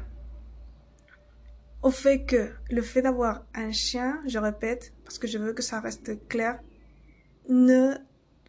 au 1.83 1.91
fait 1.91 2.25
que 2.25 2.49
le 2.69 2.81
fait 2.81 3.01
d'avoir 3.01 3.45
un 3.53 3.71
chien, 3.71 4.21
je 4.25 4.39
répète, 4.39 4.93
parce 5.03 5.19
que 5.19 5.27
je 5.27 5.37
veux 5.37 5.53
que 5.53 5.61
ça 5.61 5.81
reste 5.81 6.27
clair, 6.29 6.59
ne 7.49 7.95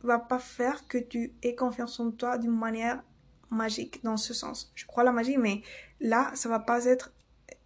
va 0.05 0.21
pas 0.21 0.39
faire 0.39 0.87
que 0.87 0.99
tu 0.99 1.35
aies 1.43 1.57
confiance 1.57 1.99
en 1.99 2.13
toi 2.13 2.39
d'une 2.39 2.57
manière 2.57 3.03
magique 3.51 4.03
dans 4.05 4.17
ce 4.17 4.33
sens. 4.35 4.73
Je 4.77 4.87
crois 4.87 5.03
à 5.03 5.07
la 5.07 5.13
magie, 5.13 5.37
mais 5.37 5.63
là, 6.01 6.31
ça 6.35 6.49
va 6.49 6.61
pas 6.61 6.85
être 6.85 7.13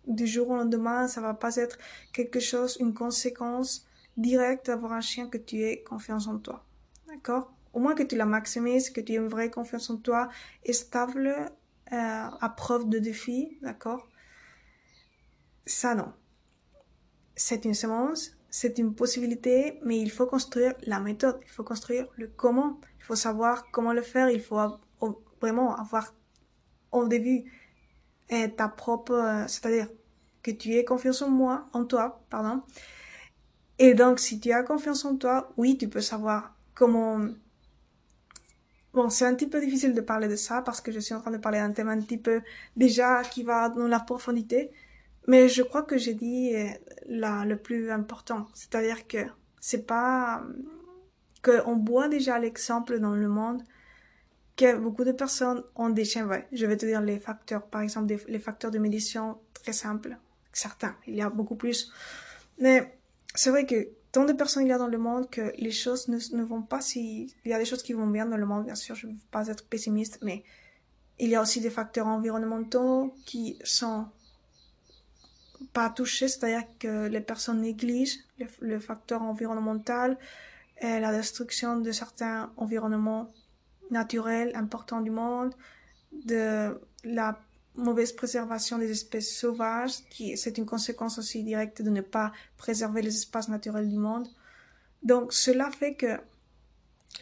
du 0.07 0.27
jour 0.27 0.49
au 0.49 0.57
lendemain, 0.57 1.07
ça 1.07 1.21
va 1.21 1.35
pas 1.35 1.57
être 1.57 1.79
quelque 2.15 2.41
chose, 2.41 2.79
une 2.81 2.95
conséquence 2.95 3.87
directe 4.17 4.67
d'avoir 4.67 4.93
un 4.93 5.03
chien 5.03 5.29
que 5.29 5.37
tu 5.37 5.63
aies 5.63 5.83
confiance 5.83 6.29
en 6.29 6.39
toi. 6.39 6.65
D'accord? 7.09 7.53
Moins 7.79 7.95
que 7.95 8.03
tu 8.03 8.17
la 8.17 8.27
maximises, 8.27 8.91
que 8.91 9.01
tu 9.01 9.13
aies 9.13 9.17
une 9.17 9.29
vraie 9.29 9.51
confiance 9.51 9.91
en 9.91 9.97
toi 9.97 10.29
stable 10.71 11.29
euh, 11.93 12.27
à 12.41 12.49
preuve 12.57 12.89
de 12.89 12.99
défi, 12.99 13.59
d'accord? 13.63 14.09
Ça 15.67 15.95
non. 15.95 16.13
C'est 17.37 17.65
une 17.65 17.75
semence, 17.75 18.33
c'est 18.51 18.79
une 18.79 18.95
possibilité, 18.95 19.79
mais 19.85 19.99
il 19.99 20.11
faut 20.11 20.27
construire 20.27 20.75
la 20.87 20.99
méthode, 20.99 21.39
il 21.43 21.51
faut 21.51 21.65
construire 21.65 22.09
le 22.17 22.27
comment, 22.27 22.81
il 22.99 23.05
faut 23.05 23.15
savoir 23.15 23.71
comment 23.71 23.93
le 23.93 24.03
faire, 24.03 24.29
il 24.31 24.41
faut 24.41 24.59
vraiment 25.41 25.77
avoir 25.77 26.15
au 26.91 27.07
début 27.07 27.45
ta 28.57 28.69
propre, 28.69 29.13
euh, 29.13 29.47
c'est-à-dire 29.47 29.89
que 30.43 30.51
tu 30.51 30.75
aies 30.75 30.85
confiance 30.85 31.23
en 31.23 31.31
moi, 31.31 31.69
en 31.73 31.85
toi, 31.85 32.23
pardon. 32.31 32.63
Et 33.79 33.95
donc, 33.95 34.19
si 34.19 34.41
tu 34.41 34.53
as 34.53 34.63
confiance 34.63 35.05
en 35.05 35.17
toi, 35.17 35.53
oui, 35.57 35.79
tu 35.79 35.89
peux 35.89 36.01
savoir 36.01 36.55
comment. 36.75 37.21
Bon, 38.99 39.11
c'est 39.11 39.27
un 39.27 39.35
petit 39.37 39.47
peu 39.47 39.61
difficile 39.61 39.95
de 39.95 40.01
parler 40.01 40.27
de 40.27 40.35
ça 40.35 40.61
parce 40.61 40.81
que 40.81 40.91
je 40.91 40.99
suis 40.99 41.15
en 41.15 41.21
train 41.21 41.31
de 41.31 41.37
parler 41.37 41.61
d'un 41.61 41.71
thème 41.71 41.89
un 41.89 42.01
petit 42.01 42.19
peu 42.19 42.43
déjà 42.77 43.23
qui 43.23 43.45
va 43.45 43.69
dans 43.69 43.87
la 43.87 44.01
profondité. 44.01 44.73
Mais 45.29 45.49
je 45.49 45.63
crois 45.63 45.85
que 45.85 45.97
j'ai 45.97 46.15
dit 46.15 46.53
euh, 46.57 46.67
là 47.07 47.45
le 47.45 47.57
plus 47.57 47.93
important, 47.93 48.49
c'est-à-dire 48.55 49.07
que 49.07 49.19
c'est 49.61 49.87
pas 49.87 50.43
que 51.43 51.65
on 51.65 51.77
voit 51.77 52.09
déjà 52.09 52.41
l'exemple 52.41 52.99
dans 52.99 53.15
le 53.15 53.29
monde 53.29 53.63
que 54.57 54.77
beaucoup 54.77 55.05
de 55.05 55.13
personnes 55.13 55.63
ont 55.77 55.91
des. 55.91 56.21
Ouais, 56.25 56.49
je 56.51 56.67
vais 56.67 56.77
te 56.77 56.85
dire 56.85 57.01
les 57.01 57.21
facteurs, 57.21 57.67
par 57.69 57.83
exemple, 57.83 58.17
les 58.27 58.41
facteurs 58.41 58.73
de 58.73 58.81
médiation 58.81 59.39
très 59.55 59.73
simples. 59.73 60.19
Certains, 60.53 60.97
il 61.07 61.15
y 61.15 61.23
a 61.23 61.31
beaucoup 61.31 61.55
plus. 61.55 61.93
Mais 62.59 62.99
c'est 63.33 63.51
vrai 63.51 63.65
que 63.65 63.91
tant 64.13 64.25
de 64.25 64.33
personnes 64.33 64.65
il 64.65 64.69
y 64.69 64.73
a 64.73 64.79
dans 64.79 64.89
le 64.89 64.99
monde 64.99 65.29
que 65.31 65.53
les 65.59 65.71
choses 65.71 66.09
ne, 66.09 66.43
vont 66.43 66.63
pas 66.63 66.81
si... 66.81 67.35
Il 67.45 67.51
y 67.51 67.55
a 67.55 67.59
des 67.59 67.65
choses 67.65 67.83
qui 67.83 67.93
vont 67.93 68.07
bien 68.07 68.27
dans 68.27 68.37
le 68.37 68.47
monde, 68.47 68.65
bien 68.65 68.75
sûr, 68.75 68.95
je 68.95 69.07
ne 69.07 69.13
veux 69.13 69.19
pas 69.31 69.49
être 69.49 69.65
pessimiste, 69.67 70.19
mais 70.23 70.43
il 71.19 71.29
y 71.29 71.35
a 71.35 71.43
aussi 71.43 71.61
des 71.61 71.71
facteurs 71.71 72.07
environnementaux 72.07 73.15
qui 73.27 73.59
sont 73.65 74.07
pas 75.73 75.91
touchés, 75.91 76.29
c'est-à-dire 76.29 76.65
que 76.79 77.07
les 77.09 77.21
personnes 77.21 77.61
négligent 77.61 78.19
le, 78.61 78.79
facteur 78.79 79.23
environnemental 79.23 80.17
et 80.81 81.01
la 81.01 81.13
destruction 81.13 81.81
de 81.81 81.91
certains 81.91 82.53
environnements 82.57 83.29
naturel 83.91 84.53
important 84.55 85.01
du 85.01 85.11
monde, 85.11 85.55
de 86.13 86.81
la 87.05 87.39
mauvaise 87.79 88.13
préservation 88.13 88.79
des 88.79 88.91
espèces 88.91 89.35
sauvages, 89.35 90.05
qui 90.11 90.37
c'est 90.37 90.59
une 90.59 90.67
conséquence 90.67 91.19
aussi 91.19 91.43
directe 91.43 91.81
de 91.81 91.91
ne 91.91 92.01
pas 92.01 92.33
préserver 92.57 93.03
les 93.03 93.17
espaces 93.17 93.49
naturels 93.49 93.89
du 93.89 93.97
monde. 93.97 94.29
Donc 95.03 95.33
cela 95.33 95.71
fait 95.71 95.95
que 95.95 96.19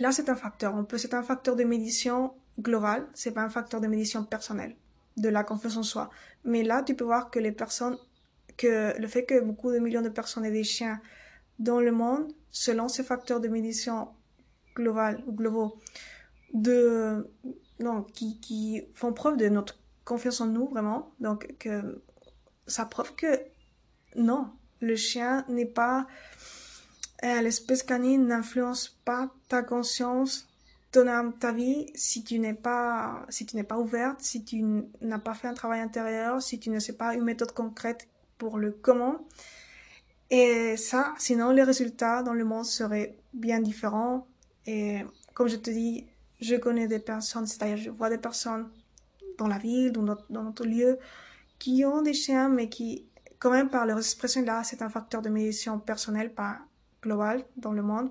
là 0.01 0.13
c'est 0.13 0.29
un 0.29 0.35
facteur. 0.35 0.75
On 0.75 0.85
peut 0.85 0.99
c'est 0.99 1.15
un 1.15 1.23
facteur 1.23 1.57
de 1.57 1.65
médiation 1.65 2.33
global, 2.59 3.07
c'est 3.15 3.33
pas 3.33 3.43
un 3.43 3.51
facteur 3.51 3.81
de 3.81 3.87
médiation 3.87 4.25
personnelle 4.25 4.75
de 5.17 5.29
la 5.29 5.45
confiance 5.45 5.77
en 5.77 5.83
soi. 5.83 6.11
Mais 6.45 6.63
là 6.63 6.83
tu 6.83 6.95
peux 6.95 7.05
voir 7.05 7.31
que 7.31 7.39
les 7.39 7.53
personnes 7.53 7.99
que 8.57 8.99
le 8.99 9.07
fait 9.07 9.25
que 9.25 9.41
beaucoup 9.41 9.71
de 9.71 9.79
millions 9.79 10.03
de 10.03 10.09
personnes 10.09 10.45
aient 10.47 10.51
des 10.51 10.65
chiens 10.65 11.01
dans 11.59 11.81
le 11.81 11.93
monde, 11.93 12.33
selon 12.51 12.89
ces 12.89 13.03
facteurs 13.03 13.41
de 13.41 13.49
médiation 13.49 14.09
global 14.75 15.23
ou 15.27 15.33
globaux, 15.33 15.79
de 16.55 17.31
non 17.81 18.03
qui, 18.03 18.41
qui 18.41 18.83
font 18.95 19.13
preuve 19.13 19.37
de 19.37 19.49
notre 19.49 19.79
confiance 20.07 20.41
en 20.41 20.47
nous 20.47 20.69
vraiment. 20.69 21.13
Donc 21.21 21.55
que 21.59 22.03
ça 22.67 22.87
prouve 22.87 23.15
que 23.15 23.41
non 24.15 24.51
le 24.81 24.97
chien 24.97 25.45
n'est 25.49 25.67
pas 25.67 26.07
euh, 27.25 27.43
l'espèce 27.43 27.83
canine 27.83 28.27
n'influence 28.27 28.99
pas 29.05 29.31
ta 29.49 29.63
conscience 29.63 30.49
ton 30.93 31.07
âme 31.09 31.33
ta 31.39 31.53
vie 31.53 31.91
si 31.95 32.25
tu 32.25 32.39
n'es 32.39 32.55
pas 32.55 33.27
si 33.29 33.45
tu 33.47 33.57
n'es 33.57 33.65
pas 33.65 33.79
ouverte 33.79 34.21
si 34.21 34.45
tu 34.45 34.63
n'as 35.01 35.19
pas 35.19 35.35
fait 35.35 35.49
un 35.49 35.55
travail 35.55 35.81
intérieur 35.81 36.41
si 36.41 36.59
tu 36.59 36.71
ne 36.71 36.79
sais 36.79 36.95
pas 36.95 37.15
une 37.15 37.25
méthode 37.25 37.53
concrète 37.53 38.09
pour 38.39 38.59
le 38.59 38.71
comment. 38.71 39.27
Et 40.31 40.77
ça 40.77 41.15
sinon 41.19 41.51
les 41.51 41.63
résultats 41.63 42.23
dans 42.23 42.35
le 42.35 42.45
monde 42.45 42.65
seraient 42.65 43.17
bien 43.33 43.61
différents. 43.61 44.27
Et 44.67 45.01
comme 45.35 45.49
je 45.49 45.57
te 45.57 45.71
dis 45.71 46.07
je 46.41 46.57
connais 46.57 46.87
des 46.87 46.99
personnes, 46.99 47.47
c'est-à-dire 47.47 47.79
je 47.79 47.91
vois 47.91 48.11
des 48.11 48.19
personnes 48.19 48.69
dans 49.39 49.49
la 49.49 49.59
ville, 49.59 49.93
dans 49.93 50.03
notre, 50.03 50.25
dans 50.31 50.53
lieu, 50.65 50.99
qui 51.59 51.85
ont 51.85 52.03
des 52.03 52.15
chiens, 52.15 52.49
mais 52.49 52.69
qui, 52.69 53.07
quand 53.39 53.51
même, 53.51 53.71
par 53.71 53.87
leur 53.87 53.99
expression 53.99 54.43
là, 54.43 54.63
c'est 54.65 54.83
un 54.83 54.89
facteur 54.89 55.23
de 55.23 55.29
médiation 55.29 55.79
personnelle, 55.79 56.33
pas 56.33 56.59
global 57.03 57.45
dans 57.57 57.73
le 57.73 57.83
monde, 57.83 58.11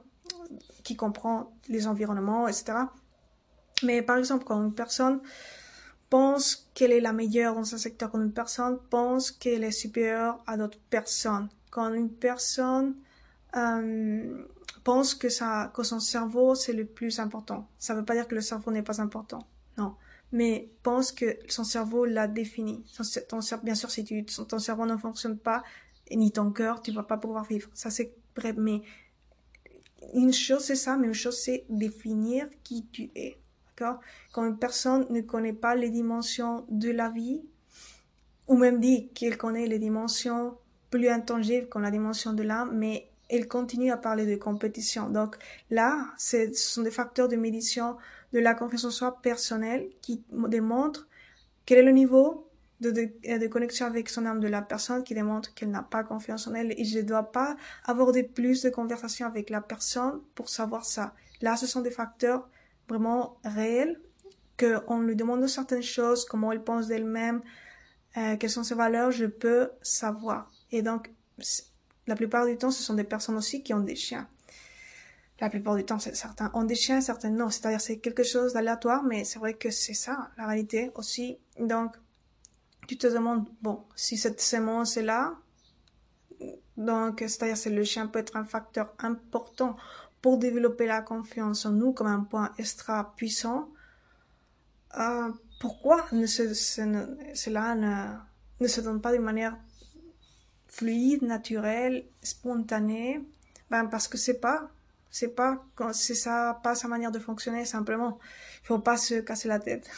qui 0.83 0.95
comprend 0.95 1.53
les 1.67 1.87
environnements, 1.87 2.47
etc. 2.47 2.73
Mais 3.83 4.01
par 4.01 4.17
exemple, 4.17 4.45
quand 4.45 4.63
une 4.63 4.73
personne 4.73 5.21
pense 6.09 6.69
qu'elle 6.73 6.91
est 6.91 7.01
la 7.01 7.13
meilleure 7.13 7.55
dans 7.55 7.73
un 7.73 7.77
secteur, 7.77 8.11
quand 8.11 8.21
une 8.21 8.31
personne 8.31 8.79
pense 8.89 9.31
qu'elle 9.31 9.63
est 9.63 9.71
supérieure 9.71 10.41
à 10.47 10.57
d'autres 10.57 10.79
personnes, 10.89 11.49
quand 11.71 11.93
une 11.93 12.11
personne 12.11 12.95
euh, 13.55 14.45
pense 14.83 15.15
que, 15.15 15.29
son 15.29 15.99
cerveau 15.99 16.55
c'est 16.55 16.73
le 16.73 16.85
plus 16.85 17.19
important. 17.19 17.67
Ça 17.79 17.93
ne 17.93 17.99
veut 17.99 18.05
pas 18.05 18.13
dire 18.13 18.27
que 18.27 18.35
le 18.35 18.41
cerveau 18.41 18.71
n'est 18.71 18.83
pas 18.83 19.01
important. 19.01 19.45
Mais 20.35 20.69
pense 20.83 21.13
que 21.13 21.37
son 21.47 21.63
cerveau 21.63 22.03
l'a 22.03 22.27
défini. 22.27 22.83
Bien 23.63 23.73
sûr, 23.75 23.89
si 23.89 24.25
ton 24.49 24.59
cerveau 24.59 24.85
ne 24.85 24.97
fonctionne 24.97 25.37
pas, 25.37 25.63
ni 26.11 26.29
ton 26.33 26.51
cœur, 26.51 26.81
tu 26.81 26.91
vas 26.91 27.03
pas 27.03 27.15
pouvoir 27.15 27.45
vivre. 27.45 27.69
Ça 27.73 27.89
c'est 27.89 28.13
vrai. 28.35 28.51
Mais 28.51 28.81
une 30.13 30.33
chose 30.33 30.65
c'est 30.65 30.75
ça, 30.75 30.97
mais 30.97 31.07
une 31.07 31.13
chose 31.13 31.37
c'est 31.37 31.63
définir 31.69 32.49
qui 32.65 32.85
tu 32.91 33.09
es. 33.15 33.37
D'accord? 33.69 34.01
Quand 34.33 34.45
une 34.45 34.57
personne 34.57 35.07
ne 35.09 35.21
connaît 35.21 35.53
pas 35.53 35.73
les 35.73 35.89
dimensions 35.89 36.65
de 36.69 36.91
la 36.91 37.07
vie, 37.09 37.41
ou 38.49 38.57
même 38.57 38.81
dit 38.81 39.07
qu'elle 39.13 39.37
connaît 39.37 39.67
les 39.67 39.79
dimensions 39.79 40.57
plus 40.89 41.07
intangibles 41.07 41.69
comme 41.69 41.83
la 41.83 41.91
dimension 41.91 42.33
de 42.33 42.43
l'âme, 42.43 42.77
mais 42.77 43.09
elle 43.29 43.47
continue 43.47 43.89
à 43.89 43.97
parler 43.97 44.25
de 44.25 44.35
compétition. 44.35 45.09
Donc 45.09 45.37
là, 45.69 46.05
ce 46.17 46.53
sont 46.53 46.83
des 46.83 46.91
facteurs 46.91 47.29
de 47.29 47.37
médiation 47.37 47.95
de 48.35 48.41
la 48.41 48.53
confiance 48.53 48.83
en 48.83 48.91
soi 48.91 49.21
personnelle 49.21 49.87
qui 50.01 50.21
démontrent 50.49 51.07
quel 51.65 51.77
est 51.77 51.83
le 51.83 51.91
niveau 51.91 52.51
de, 52.81 52.91
de, 52.91 53.47
connexion 53.47 53.85
avec 53.85 54.09
son 54.09 54.25
âme 54.25 54.41
de 54.41 54.49
la 54.49 54.61
personne 54.61 55.05
qui 55.05 55.13
démontre 55.13 55.53
qu'elle 55.53 55.71
n'a 55.71 55.83
pas 55.83 56.03
confiance 56.03 56.45
en 56.45 56.53
elle 56.53 56.73
et 56.77 56.83
je 56.83 56.99
ne 56.99 57.03
dois 57.03 57.31
pas 57.31 57.55
avoir 57.85 58.11
de 58.11 58.21
plus 58.23 58.61
de 58.61 58.69
conversation 58.69 59.25
avec 59.25 59.49
la 59.49 59.61
personne 59.61 60.19
pour 60.35 60.49
savoir 60.49 60.83
ça. 60.83 61.13
Là, 61.41 61.55
ce 61.55 61.65
sont 61.65 61.79
des 61.79 61.91
facteurs 61.91 62.49
vraiment 62.89 63.37
réels 63.45 64.01
qu'on 64.59 64.99
lui 64.99 65.15
demande 65.15 65.47
certaines 65.47 65.81
choses, 65.81 66.25
comment 66.25 66.51
elle 66.51 66.63
pense 66.63 66.87
d'elle-même, 66.87 67.41
euh, 68.17 68.35
quelles 68.35 68.49
sont 68.49 68.63
ses 68.63 68.75
valeurs, 68.75 69.11
je 69.11 69.27
peux 69.27 69.69
savoir. 69.81 70.51
Et 70.73 70.81
donc, 70.81 71.09
la 72.05 72.15
plupart 72.15 72.45
du 72.45 72.57
temps, 72.57 72.71
ce 72.71 72.83
sont 72.83 72.95
des 72.95 73.05
personnes 73.05 73.37
aussi 73.37 73.63
qui 73.63 73.73
ont 73.73 73.79
des 73.79 73.95
chiens. 73.95 74.27
La 75.39 75.49
plupart 75.49 75.75
du 75.75 75.83
temps, 75.83 75.99
certains 75.99 76.49
ont 76.53 76.63
des 76.63 76.75
chiens, 76.75 77.01
certains 77.01 77.29
non. 77.29 77.49
C'est-à-dire, 77.49 77.81
c'est 77.81 77.97
quelque 77.97 78.23
chose 78.23 78.53
d'aléatoire, 78.53 79.03
mais 79.03 79.25
c'est 79.25 79.39
vrai 79.39 79.53
que 79.53 79.69
c'est 79.69 79.93
ça, 79.93 80.31
la 80.37 80.47
réalité 80.47 80.91
aussi. 80.95 81.37
Donc, 81.59 81.95
tu 82.87 82.97
te 82.97 83.07
demandes, 83.07 83.49
bon, 83.61 83.83
si 83.95 84.17
cette 84.17 84.39
sémence 84.39 84.95
est 84.95 85.03
là, 85.03 85.35
donc, 86.77 87.19
c'est-à-dire, 87.19 87.57
c'est 87.57 87.69
le 87.69 87.83
chien 87.83 88.07
peut 88.07 88.19
être 88.19 88.35
un 88.35 88.45
facteur 88.45 88.93
important 88.99 89.77
pour 90.21 90.37
développer 90.37 90.87
la 90.87 91.01
confiance 91.01 91.65
en 91.65 91.71
nous 91.71 91.93
comme 91.93 92.07
un 92.07 92.21
point 92.21 92.51
extra 92.57 93.15
puissant. 93.15 93.69
Euh, 94.97 95.31
pourquoi 95.59 96.05
ne 96.11 96.25
cela 96.25 97.75
ne, 97.75 98.15
ne 98.59 98.67
se 98.67 98.81
donne 98.81 99.01
pas 99.01 99.13
de 99.13 99.19
manière 99.19 99.57
fluide, 100.67 101.21
naturel, 101.21 102.05
spontané, 102.21 103.21
ben 103.69 103.85
parce 103.85 104.07
que 104.07 104.17
c'est 104.17 104.39
pas, 104.39 104.69
c'est 105.15 105.29
pas, 105.29 105.65
c'est 105.93 106.13
ça, 106.13 106.59
pas 106.61 106.75
sa 106.75 106.89
manière 106.89 107.09
de 107.09 107.19
fonctionner 107.19 107.63
simplement. 107.63 108.19
Il 108.63 108.67
faut 108.67 108.79
pas 108.79 108.97
se 108.97 109.15
casser 109.21 109.47
la 109.47 109.59
tête. 109.59 109.89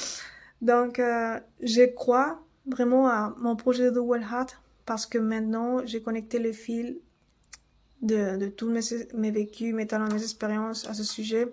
Donc, 0.60 0.98
euh, 0.98 1.38
je 1.60 1.84
crois 1.84 2.42
vraiment 2.66 3.06
à 3.06 3.32
mon 3.38 3.54
projet 3.54 3.92
de 3.92 4.00
Well 4.00 4.22
Heart 4.22 4.60
parce 4.84 5.06
que 5.06 5.18
maintenant 5.18 5.86
j'ai 5.86 6.02
connecté 6.02 6.40
le 6.40 6.52
fil 6.52 6.98
de, 8.02 8.36
de 8.36 8.48
tous 8.48 8.68
mes, 8.68 8.80
mes 9.14 9.30
vécus, 9.30 9.72
mes 9.72 9.86
talents, 9.86 10.08
mes 10.12 10.22
expériences 10.22 10.88
à 10.88 10.94
ce 10.94 11.04
sujet 11.04 11.46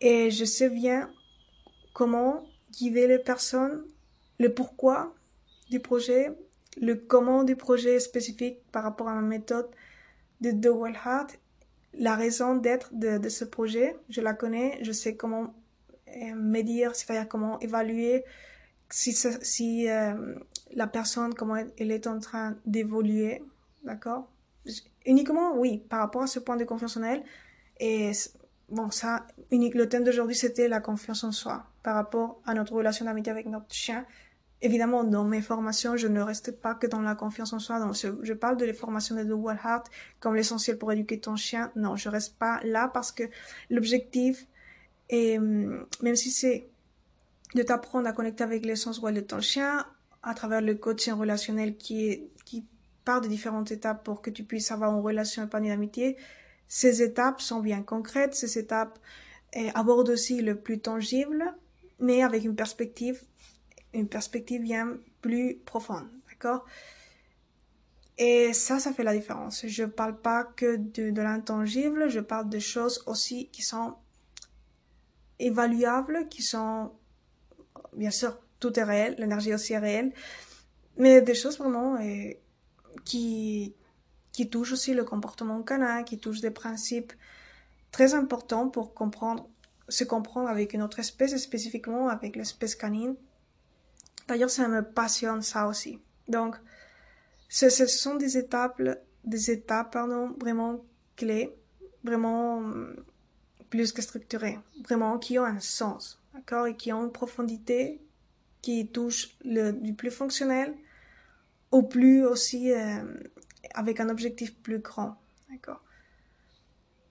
et 0.00 0.32
je 0.32 0.44
sais 0.44 0.70
bien 0.70 1.08
comment 1.94 2.44
guider 2.72 3.06
les 3.06 3.20
personnes, 3.20 3.84
le 4.40 4.52
pourquoi 4.52 5.14
du 5.70 5.78
projet 5.78 6.32
le 6.80 6.96
comment 6.96 7.44
du 7.44 7.54
projet 7.54 8.00
spécifique 8.00 8.58
par 8.72 8.82
rapport 8.82 9.08
à 9.08 9.14
ma 9.14 9.20
méthode 9.20 9.68
de 10.40 10.50
The 10.50 10.74
Well 10.74 10.96
Heart, 11.04 11.38
la 11.98 12.16
raison 12.16 12.56
d'être 12.56 12.90
de, 12.92 13.28
ce 13.28 13.44
projet, 13.44 13.96
je 14.08 14.20
la 14.20 14.34
connais, 14.34 14.78
je 14.82 14.92
sais 14.92 15.16
comment 15.16 15.54
euh, 16.08 16.34
médire, 16.34 16.94
c'est-à-dire 16.94 17.28
comment 17.28 17.58
évaluer 17.60 18.24
si, 18.90 19.12
si 19.12 19.88
euh, 19.88 20.34
la 20.72 20.86
personne, 20.86 21.34
comment 21.34 21.56
elle 21.56 21.90
est 21.90 22.06
en 22.06 22.18
train 22.18 22.56
d'évoluer, 22.66 23.42
d'accord? 23.82 24.30
Uniquement, 25.06 25.56
oui, 25.56 25.78
par 25.88 26.00
rapport 26.00 26.22
à 26.22 26.26
ce 26.26 26.38
point 26.38 26.56
de 26.56 26.64
confiance 26.64 26.96
en 26.96 27.02
elle. 27.02 27.22
Et 27.80 28.12
bon, 28.68 28.90
ça, 28.90 29.26
unique, 29.50 29.74
le 29.74 29.88
thème 29.88 30.04
d'aujourd'hui, 30.04 30.36
c'était 30.36 30.68
la 30.68 30.80
confiance 30.80 31.24
en 31.24 31.32
soi 31.32 31.66
par 31.82 31.94
rapport 31.96 32.40
à 32.46 32.54
notre 32.54 32.72
relation 32.72 33.04
d'amitié 33.04 33.30
avec 33.30 33.46
notre 33.46 33.72
chien 33.74 34.06
évidemment, 34.62 35.04
dans 35.04 35.24
mes 35.24 35.42
formations, 35.42 35.96
je 35.96 36.08
ne 36.08 36.20
reste 36.20 36.52
pas 36.60 36.74
que 36.74 36.86
dans 36.86 37.00
la 37.00 37.14
confiance 37.14 37.52
en 37.52 37.58
soi. 37.58 37.80
Je 37.92 38.32
parle 38.32 38.56
de 38.56 38.64
les 38.64 38.72
formations 38.72 39.14
de 39.14 39.22
Heart 39.22 39.90
comme 40.20 40.34
l'essentiel 40.34 40.78
pour 40.78 40.92
éduquer 40.92 41.20
ton 41.20 41.36
chien. 41.36 41.70
Non, 41.76 41.96
je 41.96 42.08
reste 42.08 42.38
pas 42.38 42.60
là 42.64 42.88
parce 42.92 43.12
que 43.12 43.24
l'objectif 43.70 44.46
est, 45.08 45.38
hum, 45.38 45.86
même 46.02 46.16
si 46.16 46.30
c'est 46.30 46.68
de 47.54 47.62
t'apprendre 47.62 48.08
à 48.08 48.12
connecter 48.12 48.42
avec 48.42 48.64
l'essence 48.64 49.00
de 49.00 49.20
ton 49.20 49.40
chien 49.40 49.86
à 50.22 50.34
travers 50.34 50.60
le 50.60 50.74
coaching 50.74 51.14
relationnel 51.14 51.76
qui 51.76 52.08
est, 52.08 52.30
qui 52.44 52.66
part 53.04 53.20
de 53.20 53.28
différentes 53.28 53.70
étapes 53.70 54.02
pour 54.02 54.22
que 54.22 54.30
tu 54.30 54.44
puisses 54.44 54.72
avoir 54.72 54.92
une 54.96 55.02
relation 55.02 55.44
épanouie 55.44 55.68
d'amitié. 55.68 56.16
Ces 56.68 57.02
étapes 57.02 57.40
sont 57.40 57.60
bien 57.60 57.82
concrètes. 57.82 58.34
Ces 58.34 58.58
étapes 58.58 58.98
eh, 59.52 59.70
abordent 59.74 60.08
aussi 60.08 60.40
le 60.40 60.56
plus 60.56 60.80
tangible, 60.80 61.54
mais 62.00 62.22
avec 62.22 62.44
une 62.44 62.56
perspective 62.56 63.22
une 63.94 64.08
perspective 64.08 64.62
bien 64.62 64.96
plus 65.20 65.56
profonde, 65.64 66.08
d'accord? 66.28 66.64
Et 68.16 68.52
ça, 68.52 68.78
ça 68.78 68.92
fait 68.92 69.02
la 69.02 69.16
différence. 69.16 69.66
Je 69.66 69.84
parle 69.84 70.20
pas 70.20 70.44
que 70.44 70.76
de, 70.76 71.20
l'intangible, 71.20 72.08
je 72.08 72.20
parle 72.20 72.48
de 72.48 72.58
choses 72.58 73.02
aussi 73.06 73.48
qui 73.48 73.62
sont 73.62 73.94
évaluables, 75.40 76.28
qui 76.28 76.42
sont, 76.42 76.92
bien 77.96 78.10
sûr, 78.10 78.38
tout 78.60 78.78
est 78.78 78.84
réel, 78.84 79.16
l'énergie 79.18 79.52
aussi 79.52 79.72
est 79.72 79.78
réelle, 79.78 80.12
mais 80.96 81.22
des 81.22 81.34
choses 81.34 81.58
vraiment 81.58 81.96
euh, 81.96 82.30
qui, 83.04 83.74
qui 84.32 84.48
touchent 84.48 84.72
aussi 84.72 84.94
le 84.94 85.04
comportement 85.04 85.60
canin, 85.62 86.04
qui 86.04 86.18
touchent 86.18 86.40
des 86.40 86.52
principes 86.52 87.12
très 87.90 88.14
importants 88.14 88.68
pour 88.68 88.94
comprendre, 88.94 89.48
se 89.88 90.04
comprendre 90.04 90.48
avec 90.48 90.72
une 90.72 90.82
autre 90.82 91.00
espèce, 91.00 91.36
spécifiquement 91.36 92.08
avec 92.08 92.36
l'espèce 92.36 92.76
canine, 92.76 93.16
D'ailleurs, 94.28 94.50
ça 94.50 94.68
me 94.68 94.82
passionne 94.82 95.42
ça 95.42 95.66
aussi. 95.66 96.00
Donc, 96.28 96.56
ce, 97.48 97.68
ce 97.68 97.86
sont 97.86 98.16
des 98.16 98.38
étapes, 98.38 98.80
des 99.24 99.50
étapes, 99.50 99.92
pardon, 99.92 100.34
vraiment 100.40 100.84
clés, 101.16 101.54
vraiment 102.02 102.58
hum, 102.58 102.96
plus 103.70 103.92
que 103.92 104.02
structurées, 104.02 104.58
vraiment 104.82 105.18
qui 105.18 105.38
ont 105.38 105.44
un 105.44 105.60
sens, 105.60 106.22
d'accord, 106.32 106.66
et 106.66 106.76
qui 106.76 106.92
ont 106.92 107.04
une 107.04 107.12
profondité 107.12 108.00
qui 108.62 108.88
touche 108.88 109.36
le, 109.44 109.72
du 109.72 109.94
plus 109.94 110.10
fonctionnel 110.10 110.74
au 111.70 111.82
plus 111.82 112.24
aussi 112.24 112.72
euh, 112.72 113.02
avec 113.74 114.00
un 114.00 114.08
objectif 114.08 114.56
plus 114.56 114.78
grand, 114.78 115.20
d'accord. 115.50 115.82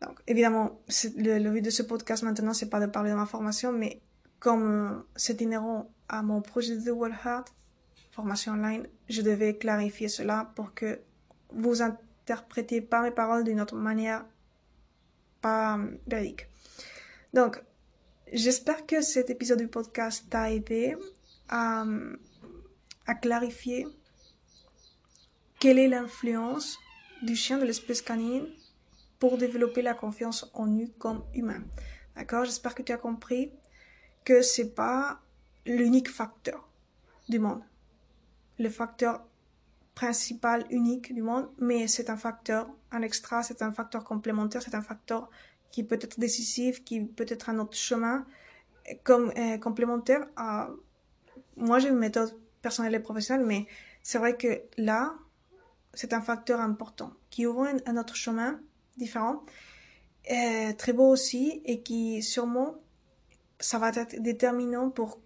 Donc, 0.01 0.19
évidemment, 0.27 0.81
le, 1.17 1.37
le 1.37 1.51
but 1.51 1.61
de 1.61 1.69
ce 1.69 1.83
podcast 1.83 2.23
maintenant, 2.23 2.53
c'est 2.53 2.69
pas 2.69 2.79
de 2.79 2.87
parler 2.87 3.11
de 3.11 3.15
ma 3.15 3.25
formation, 3.25 3.71
mais 3.71 4.01
comme 4.39 5.05
c'est 5.15 5.39
inhérent 5.41 5.89
à 6.13 6.21
mon 6.21 6.41
projet 6.41 6.77
de 6.77 6.91
World 6.91 7.15
Heart, 7.25 7.51
formation 8.11 8.51
online, 8.51 8.87
je 9.09 9.23
devais 9.23 9.57
clarifier 9.57 10.07
cela 10.07 10.51
pour 10.55 10.75
que 10.75 10.99
vous 11.49 11.81
interprétiez 11.81 12.81
pas 12.81 13.01
mes 13.01 13.09
paroles 13.09 13.43
d'une 13.43 13.59
autre 13.59 13.75
manière 13.75 14.23
pas 15.41 15.79
véridique. 16.05 16.47
Donc, 17.33 17.59
j'espère 18.31 18.85
que 18.85 19.01
cet 19.01 19.31
épisode 19.31 19.57
du 19.57 19.67
podcast 19.67 20.25
t'a 20.29 20.51
aidé 20.51 20.95
à, 21.49 21.83
à 23.07 23.15
clarifier 23.15 23.87
quelle 25.59 25.79
est 25.79 25.87
l'influence 25.87 26.77
du 27.23 27.35
chien 27.35 27.57
de 27.57 27.65
l'espèce 27.65 28.03
canine 28.03 28.45
pour 29.17 29.39
développer 29.39 29.81
la 29.81 29.95
confiance 29.95 30.47
en 30.53 30.67
nous 30.67 30.89
comme 30.99 31.23
humain. 31.33 31.63
D'accord? 32.15 32.45
J'espère 32.45 32.75
que 32.75 32.83
tu 32.83 32.91
as 32.91 32.97
compris 32.97 33.51
que 34.23 34.43
c'est 34.43 34.75
pas 34.75 35.22
l'unique 35.65 36.09
facteur 36.09 36.69
du 37.29 37.39
monde. 37.39 37.61
Le 38.59 38.69
facteur 38.69 39.25
principal, 39.95 40.65
unique 40.69 41.13
du 41.13 41.21
monde, 41.21 41.49
mais 41.59 41.87
c'est 41.87 42.09
un 42.09 42.17
facteur, 42.17 42.69
un 42.91 43.01
extra, 43.01 43.43
c'est 43.43 43.61
un 43.61 43.71
facteur 43.71 44.03
complémentaire, 44.03 44.61
c'est 44.61 44.75
un 44.75 44.81
facteur 44.81 45.29
qui 45.71 45.83
peut 45.83 45.99
être 46.01 46.19
décisif, 46.19 46.83
qui 46.83 47.01
peut 47.01 47.25
être 47.27 47.49
un 47.49 47.59
autre 47.59 47.75
chemin, 47.77 48.25
comme 49.03 49.31
euh, 49.37 49.57
complémentaire 49.57 50.27
à... 50.35 50.69
Moi, 51.55 51.79
j'ai 51.79 51.89
une 51.89 51.97
méthode 51.97 52.35
personnelle 52.61 52.95
et 52.95 52.99
professionnelle, 52.99 53.45
mais 53.45 53.67
c'est 54.01 54.17
vrai 54.17 54.35
que 54.35 54.61
là, 54.77 55.15
c'est 55.93 56.13
un 56.13 56.21
facteur 56.21 56.59
important 56.59 57.13
qui 57.29 57.45
ouvre 57.45 57.67
un, 57.85 57.97
autre 57.97 58.15
chemin 58.15 58.59
différent, 58.97 59.43
euh, 60.31 60.73
très 60.73 60.93
beau 60.93 61.09
aussi, 61.09 61.61
et 61.65 61.81
qui 61.81 62.21
sûrement 62.21 62.75
ça 63.59 63.77
va 63.77 63.89
être 63.89 64.21
déterminant 64.21 64.89
pour 64.89 65.19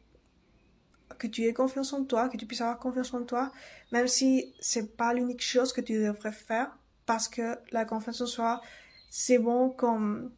que 1.17 1.27
tu 1.27 1.43
aies 1.43 1.53
confiance 1.53 1.93
en 1.93 2.03
toi, 2.03 2.29
que 2.29 2.37
tu 2.37 2.45
puisses 2.45 2.61
avoir 2.61 2.79
confiance 2.79 3.13
en 3.13 3.23
toi, 3.23 3.51
même 3.91 4.07
si 4.07 4.53
c'est 4.59 4.95
pas 4.95 5.13
l'unique 5.13 5.41
chose 5.41 5.73
que 5.73 5.81
tu 5.81 5.93
devrais 5.93 6.31
faire, 6.31 6.77
parce 7.05 7.27
que 7.27 7.57
la 7.71 7.85
confiance 7.85 8.21
en 8.21 8.25
soi, 8.25 8.61
c'est 9.09 9.39
bon 9.39 9.69
comme, 9.69 10.31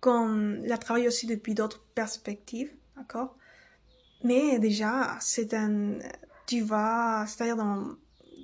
comme 0.00 0.56
la 0.64 0.78
travaille 0.78 1.08
aussi 1.08 1.26
depuis 1.26 1.54
d'autres 1.54 1.82
perspectives, 1.94 2.72
d'accord? 2.96 3.36
Mais 4.22 4.58
déjà, 4.58 5.16
c'est 5.20 5.54
un, 5.54 5.98
tu 6.46 6.60
vas, 6.60 7.26
c'est-à-dire 7.26 7.56
dans, 7.56 7.96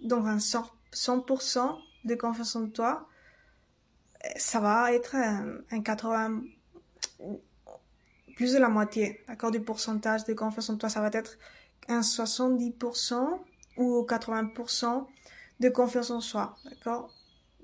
dans 0.05 0.25
un 0.27 0.39
100% 0.39 1.79
de 2.05 2.15
confiance 2.15 2.57
en 2.57 2.69
toi, 2.69 3.09
ça 4.37 4.61
va 4.61 4.93
être 4.93 5.15
un, 5.15 5.59
un 5.71 5.83
80, 5.83 6.43
plus 8.41 8.55
de 8.55 8.59
la 8.59 8.71
moitié, 8.71 9.21
d'accord, 9.29 9.51
du 9.51 9.61
pourcentage 9.61 10.25
de 10.25 10.33
confiance 10.33 10.71
en 10.71 10.79
toi. 10.79 10.89
Ça 10.89 11.03
va 11.03 11.11
être 11.13 11.37
un 11.89 12.01
70% 12.01 13.39
ou 13.77 14.07
80% 14.09 15.07
de 15.61 15.69
confiance 15.69 16.11
en 16.11 16.23
soi, 16.23 16.57
d'accord, 16.65 17.15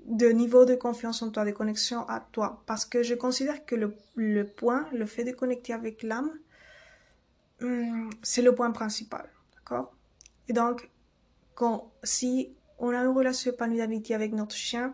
de 0.05 0.27
niveau 0.27 0.65
de 0.65 0.75
confiance 0.75 1.23
en 1.23 1.31
toi, 1.31 1.45
de 1.45 1.51
connexion 1.51 2.07
à 2.07 2.19
toi. 2.19 2.61
Parce 2.67 2.85
que 2.85 3.01
je 3.01 3.15
considère 3.15 3.65
que 3.65 3.73
le, 3.73 3.95
le 4.13 4.43
point, 4.43 4.87
le 4.93 5.07
fait 5.07 5.23
de 5.23 5.31
connecter 5.31 5.73
avec 5.73 6.03
l'âme, 6.03 6.29
hum, 7.61 8.11
c'est 8.21 8.43
le 8.43 8.53
point 8.53 8.69
principal, 8.69 9.27
d'accord? 9.55 9.95
Et 10.47 10.53
donc, 10.53 10.91
quand, 11.55 11.91
si 12.03 12.55
on 12.77 12.89
a 12.89 12.99
une 12.99 13.17
relation 13.17 13.51
épanouie 13.51 13.77
d'amitié 13.77 14.13
avec 14.13 14.31
notre 14.31 14.55
chien, 14.55 14.93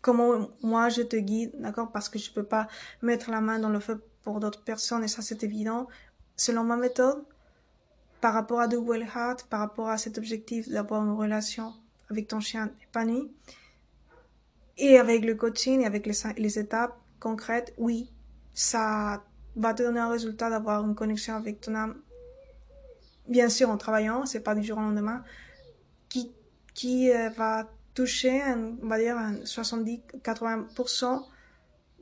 comment 0.00 0.50
moi 0.62 0.88
je 0.88 1.02
te 1.02 1.16
guide, 1.16 1.52
d'accord 1.58 1.90
Parce 1.92 2.08
que 2.08 2.18
je 2.18 2.30
peux 2.30 2.42
pas 2.44 2.68
mettre 3.02 3.30
la 3.30 3.40
main 3.40 3.58
dans 3.58 3.70
le 3.70 3.80
feu 3.80 4.02
pour 4.22 4.40
d'autres 4.40 4.62
personnes 4.62 5.04
et 5.04 5.08
ça 5.08 5.22
c'est 5.22 5.42
évident. 5.42 5.88
Selon 6.36 6.64
ma 6.64 6.76
méthode, 6.76 7.24
par 8.20 8.34
rapport 8.34 8.60
à 8.60 8.68
The 8.68 8.76
Well 8.76 9.02
Heart, 9.02 9.44
par 9.44 9.60
rapport 9.60 9.88
à 9.88 9.98
cet 9.98 10.18
objectif 10.18 10.68
d'avoir 10.68 11.02
une 11.04 11.12
relation 11.12 11.72
avec 12.10 12.28
ton 12.28 12.40
chien 12.40 12.70
épanoui, 12.82 13.30
et 14.78 14.98
avec 14.98 15.24
le 15.24 15.34
coaching 15.34 15.82
et 15.82 15.86
avec 15.86 16.06
les, 16.06 16.14
les 16.36 16.58
étapes 16.58 16.96
concrètes, 17.20 17.74
oui, 17.78 18.10
ça 18.54 19.24
va 19.56 19.74
te 19.74 19.82
donner 19.82 20.00
un 20.00 20.08
résultat 20.08 20.50
d'avoir 20.50 20.84
une 20.84 20.94
connexion 20.94 21.34
avec 21.34 21.60
ton 21.60 21.74
âme. 21.74 22.00
Bien 23.28 23.48
sûr, 23.48 23.68
en 23.70 23.76
travaillant, 23.76 24.24
c'est 24.24 24.40
pas 24.40 24.54
du 24.54 24.62
jour 24.62 24.78
au 24.78 24.80
lendemain, 24.80 25.22
qui, 26.08 26.32
qui 26.74 27.10
euh, 27.10 27.28
va 27.30 27.68
toucher, 27.98 28.40
on 28.80 28.86
va 28.86 28.96
dire, 28.96 29.16
70-80% 29.42 31.24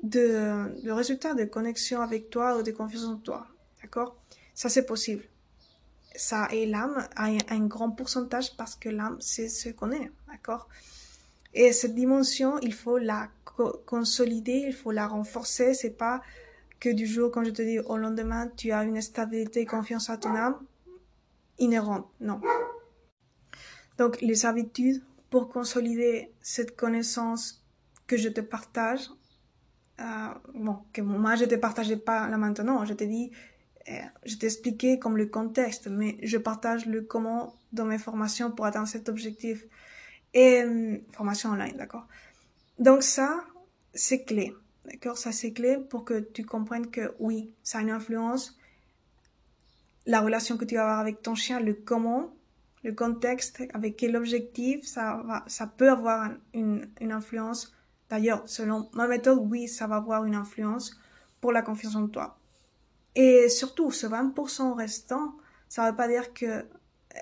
de, 0.03 0.83
de 0.85 0.91
résultats 0.91 1.33
de 1.33 1.45
connexion 1.45 2.03
avec 2.03 2.29
toi 2.29 2.59
ou 2.59 2.63
de 2.63 2.71
confiance 2.71 3.05
en 3.05 3.17
toi. 3.17 3.47
D'accord? 3.81 4.15
Ça, 4.53 4.69
c'est 4.69 4.85
possible. 4.85 5.25
Ça, 6.15 6.49
et 6.53 6.67
l'âme 6.67 7.09
a 7.17 7.31
un, 7.49 7.67
grand 7.67 7.91
pourcentage 7.91 8.55
parce 8.59 8.75
que 8.75 8.91
l'âme, 8.91 9.17
c'est 9.21 9.49
ce 9.49 9.71
qu'on 9.71 9.91
est. 9.91 10.11
D'accord? 10.29 10.69
Et 11.55 11.73
cette 11.73 11.95
dimension, 11.95 12.59
il 12.59 12.75
faut 12.75 12.99
la 12.99 13.31
consolider, 13.87 14.65
il 14.67 14.75
faut 14.75 14.93
la 14.93 15.07
renforcer. 15.07 15.73
C'est 15.73 15.97
pas 15.97 16.21
que 16.79 16.91
du 16.91 17.07
jour, 17.07 17.31
quand 17.33 17.43
je 17.43 17.53
te 17.53 17.63
dis 17.63 17.79
au 17.79 17.97
lendemain, 17.97 18.51
tu 18.55 18.71
as 18.71 18.85
une 18.85 19.01
stabilité 19.01 19.61
et 19.63 19.67
confiance 19.67 20.11
à 20.11 20.19
ton 20.19 20.35
âme 20.35 20.59
inhérente. 21.59 22.07
Non. 22.21 22.43
Donc, 23.97 24.21
les 24.21 24.45
habitudes 24.45 25.03
pour 25.31 25.49
consolider 25.49 26.33
cette 26.41 26.77
connaissance 26.77 27.65
que 28.07 28.17
je 28.17 28.29
te 28.29 28.41
partage, 28.41 29.11
euh, 30.01 30.29
bon, 30.55 30.79
que 30.93 31.01
moi 31.01 31.37
je 31.37 31.45
te 31.45 31.55
partageais 31.55 31.97
pas 31.97 32.29
là 32.29 32.37
maintenant, 32.37 32.85
je 32.85 32.93
t'ai 32.93 33.07
dit, 33.07 33.33
euh, 33.89 33.93
je 34.25 34.37
t'ai 34.37 34.47
expliqué 34.47 34.99
comme 34.99 35.17
le 35.17 35.27
contexte, 35.27 35.89
mais 35.89 36.19
je 36.23 36.39
partage 36.39 36.87
le 36.87 37.03
comment 37.03 37.57
dans 37.73 37.85
mes 37.85 37.99
formations 37.99 38.51
pour 38.51 38.67
atteindre 38.67 38.89
cet 38.89 39.09
objectif. 39.09 39.65
Et 40.35 40.63
euh, 40.63 40.99
formation 41.13 41.51
online, 41.51 41.77
d'accord. 41.77 42.07
Donc 42.79 43.03
ça, 43.03 43.45
c'est 43.95 44.25
clé, 44.25 44.55
d'accord. 44.85 45.17
Ça 45.19 45.33
c'est 45.33 45.53
clé 45.53 45.79
pour 45.79 46.05
que 46.05 46.21
tu 46.21 46.45
comprennes 46.45 46.91
que 46.91 47.15
oui, 47.19 47.53
ça 47.63 47.79
a 47.79 47.81
une 47.81 47.91
influence. 47.91 48.59
La 50.05 50.21
relation 50.21 50.57
que 50.57 50.65
tu 50.65 50.75
vas 50.77 50.83
avoir 50.83 50.99
avec 51.01 51.23
ton 51.23 51.35
chien, 51.35 51.59
le 51.59 51.75
comment, 51.75 52.36
le 52.87 52.93
contexte, 52.93 53.65
avec 53.75 53.97
quel 53.97 54.15
objectif, 54.15 54.87
ça, 54.87 55.21
va, 55.27 55.43
ça 55.49 55.67
peut 55.67 55.91
avoir 55.91 56.31
une, 56.55 56.89
influence. 57.01 57.75
D'ailleurs, 58.09 58.49
selon 58.49 58.89
ma 58.93 59.09
méthode, 59.09 59.41
oui, 59.43 59.67
ça 59.67 59.89
va 59.89 59.97
avoir 59.97 60.25
une 60.25 60.37
influence 60.37 60.97
pour 61.41 61.51
la 61.51 61.63
confiance 61.63 61.97
en 61.97 62.07
toi. 62.07 62.39
Et 63.17 63.49
surtout, 63.49 63.91
ce 63.91 64.07
20% 64.07 64.75
restant, 64.75 65.37
ça 65.69 65.91
veut 65.91 65.97
pas 65.97 66.07
dire 66.07 66.33
que, 66.33 66.65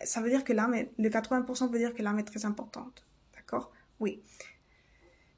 ça 0.05 0.21
veut 0.21 0.29
dire 0.29 0.45
que 0.45 0.53
l'âme 0.53 0.75
est, 0.75 0.93
le 0.99 1.09
80% 1.09 1.71
veut 1.71 1.79
dire 1.79 1.95
que 1.95 2.03
l'âme 2.03 2.19
est 2.19 2.25
très 2.25 2.45
importante. 2.45 3.07
D'accord? 3.35 3.73
Oui. 4.01 4.23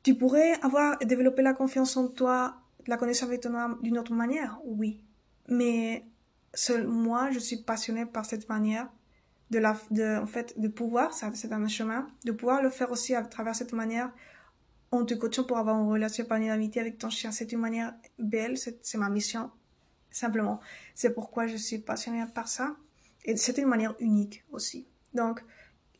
Tu 0.02 0.16
pourrais 0.16 0.54
avoir 0.60 0.98
développé 0.98 1.42
la 1.42 1.52
confiance 1.52 1.96
en 1.96 2.08
toi, 2.08 2.56
la 2.88 2.96
connaissance 2.96 3.28
avec 3.28 3.42
ton 3.42 3.54
âme 3.54 3.78
d'une 3.80 3.96
autre 3.96 4.12
manière? 4.12 4.58
Oui. 4.64 5.04
Mais 5.46 6.04
seul, 6.52 6.88
moi, 6.88 7.30
je 7.30 7.38
suis 7.38 7.58
passionnée 7.58 8.06
par 8.06 8.24
cette 8.24 8.48
manière 8.48 8.88
de 9.50 9.58
la, 9.58 9.76
de, 9.90 10.18
en 10.18 10.26
fait, 10.26 10.58
de 10.58 10.68
pouvoir, 10.68 11.12
c'est 11.12 11.52
un 11.52 11.68
chemin, 11.68 12.08
de 12.24 12.32
pouvoir 12.32 12.62
le 12.62 12.70
faire 12.70 12.90
aussi 12.90 13.14
à 13.14 13.22
travers 13.22 13.54
cette 13.54 13.72
manière 13.72 14.10
en 14.90 15.04
te 15.04 15.14
coachant 15.14 15.44
pour 15.44 15.58
avoir 15.58 15.80
une 15.80 15.88
relation 15.88 16.24
épanouie 16.24 16.48
d'amitié 16.48 16.80
avec 16.80 16.98
ton 16.98 17.10
chien. 17.10 17.32
C'est 17.32 17.52
une 17.52 17.60
manière 17.60 17.94
belle, 18.18 18.56
c'est 18.56 18.98
ma 18.98 19.08
mission, 19.08 19.50
simplement. 20.10 20.60
C'est 20.94 21.14
pourquoi 21.14 21.46
je 21.46 21.56
suis 21.56 21.78
passionnée 21.78 22.24
par 22.34 22.48
ça. 22.48 22.76
Et 23.24 23.36
c'est 23.36 23.58
une 23.58 23.66
manière 23.66 23.94
unique 23.98 24.44
aussi. 24.52 24.86
Donc, 25.14 25.42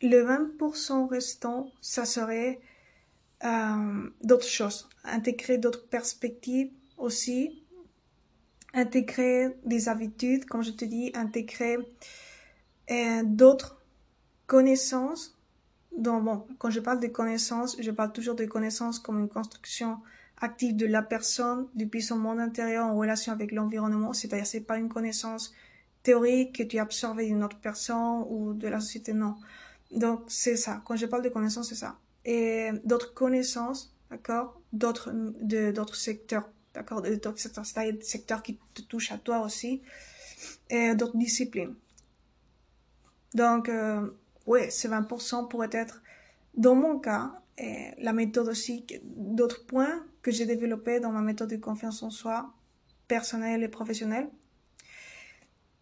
le 0.02 0.24
20% 0.24 1.08
restant, 1.08 1.70
ça 1.80 2.04
serait 2.04 2.60
euh, 3.44 4.10
d'autres 4.22 4.46
choses. 4.46 4.88
Intégrer 5.04 5.58
d'autres 5.58 5.88
perspectives 5.88 6.70
aussi. 6.96 7.64
Intégrer 8.74 9.56
des 9.64 9.88
habitudes, 9.88 10.44
comme 10.44 10.62
je 10.62 10.70
te 10.70 10.84
dis, 10.84 11.10
intégrer 11.14 11.78
d'autres 13.24 13.82
connaissances. 14.46 15.36
Donc, 15.96 16.24
bon, 16.24 16.46
quand 16.58 16.70
je 16.70 16.80
parle 16.80 17.00
de 17.00 17.06
connaissances, 17.08 17.76
je 17.80 17.90
parle 17.90 18.12
toujours 18.12 18.34
de 18.34 18.44
connaissances 18.44 18.98
comme 18.98 19.18
une 19.18 19.28
construction 19.28 19.98
active 20.40 20.76
de 20.76 20.86
la 20.86 21.02
personne 21.02 21.66
depuis 21.74 22.02
son 22.02 22.18
monde 22.18 22.38
intérieur 22.38 22.86
en 22.86 22.96
relation 22.96 23.32
avec 23.32 23.52
l'environnement. 23.52 24.12
C'est-à-dire, 24.12 24.46
c'est 24.46 24.60
pas 24.60 24.78
une 24.78 24.88
connaissance 24.88 25.54
théorique 26.02 26.56
que 26.56 26.62
tu 26.62 26.78
as 26.78 26.82
absorbée 26.82 27.26
d'une 27.26 27.42
autre 27.42 27.58
personne 27.58 28.24
ou 28.28 28.52
de 28.52 28.68
la 28.68 28.80
société, 28.80 29.12
non. 29.12 29.36
Donc, 29.90 30.24
c'est 30.28 30.56
ça. 30.56 30.82
Quand 30.84 30.96
je 30.96 31.06
parle 31.06 31.22
de 31.22 31.30
connaissances, 31.30 31.70
c'est 31.70 31.74
ça. 31.74 31.98
Et 32.24 32.70
d'autres 32.84 33.14
connaissances, 33.14 33.94
d'accord, 34.10 34.60
d'autres, 34.72 35.10
de, 35.14 35.70
d'autres 35.70 35.96
secteurs, 35.96 36.48
d'accord, 36.74 37.02
d'autres 37.02 37.38
secteurs, 37.38 37.64
c'est-à-dire 37.64 37.94
des 37.94 38.04
secteurs 38.04 38.42
qui 38.42 38.58
te 38.74 38.82
touchent 38.82 39.12
à 39.12 39.18
toi 39.18 39.40
aussi, 39.40 39.80
et 40.68 40.94
d'autres 40.94 41.16
disciplines. 41.16 41.74
Donc, 43.36 43.68
euh, 43.68 44.00
oui, 44.46 44.60
ces 44.70 44.88
20% 44.88 45.48
pourrait 45.48 45.68
être, 45.72 46.02
dans 46.56 46.74
mon 46.74 46.98
cas, 46.98 47.32
et 47.58 47.90
la 47.98 48.14
méthode 48.14 48.48
aussi, 48.48 48.86
d'autres 49.04 49.66
points 49.66 50.02
que 50.22 50.30
j'ai 50.30 50.46
développés 50.46 51.00
dans 51.00 51.12
ma 51.12 51.20
méthode 51.20 51.50
de 51.50 51.56
confiance 51.56 52.02
en 52.02 52.08
soi, 52.08 52.54
personnelle 53.08 53.62
et 53.62 53.68
professionnelle. 53.68 54.30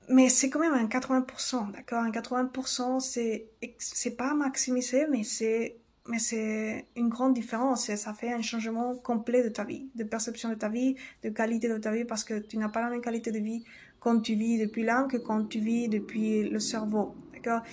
Mais 0.09 0.29
c'est 0.29 0.51
quand 0.51 0.59
même 0.59 0.75
un 0.75 0.87
80%, 0.87 1.71
d'accord? 1.71 2.03
Un 2.03 2.11
80%, 2.11 2.99
c'est, 2.99 3.47
c'est 3.79 4.17
pas 4.17 4.35
maximisé, 4.35 5.07
mais 5.09 5.23
c'est, 5.23 5.77
mais 6.09 6.19
c'est 6.19 6.87
une 6.97 7.09
grande 7.09 7.35
différence 7.35 7.89
et 7.89 7.97
ça 7.97 8.15
fait 8.15 8.33
un 8.33 8.43
changement 8.43 8.97
complet 8.97 9.45
de 9.45 9.49
ta 9.49 9.63
vie, 9.63 9.89
de 9.95 10.03
perception 10.03 10.49
de 10.49 10.57
ta 10.57 10.69
vie, 10.69 10.97
de 11.23 11.31
qualité 11.31 11.69
de 11.69 11.79
ta 11.79 11.93
vie 11.93 12.05
parce 12.05 12.25
que 12.25 12.41
tu 12.41 12.59
n'as 12.59 12.69
pas 12.69 12.81
la 12.83 12.91
même 12.91 13.01
qualité 13.01 13.31
de 13.31 13.39
vie 13.39 13.65
quand 14.01 14.21
tu 14.21 14.35
vis 14.35 14.59
depuis 14.59 14.83
l'âme 14.83 15.07
que 15.09 15.17
quand 15.17 15.45
tu 15.47 15.61
vis 15.61 15.89
depuis 15.89 16.49
le 16.51 16.59
cerveau. 16.59 17.15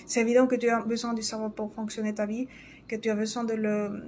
C'est 0.06 0.20
évident 0.20 0.46
que 0.46 0.56
tu 0.56 0.68
as 0.68 0.80
besoin 0.82 1.14
du 1.14 1.22
cerveau 1.22 1.48
pour 1.48 1.72
fonctionner 1.72 2.14
ta 2.14 2.26
vie, 2.26 2.48
que 2.88 2.96
tu 2.96 3.10
as 3.10 3.14
besoin 3.14 3.44
de, 3.44 3.54
le, 3.54 4.02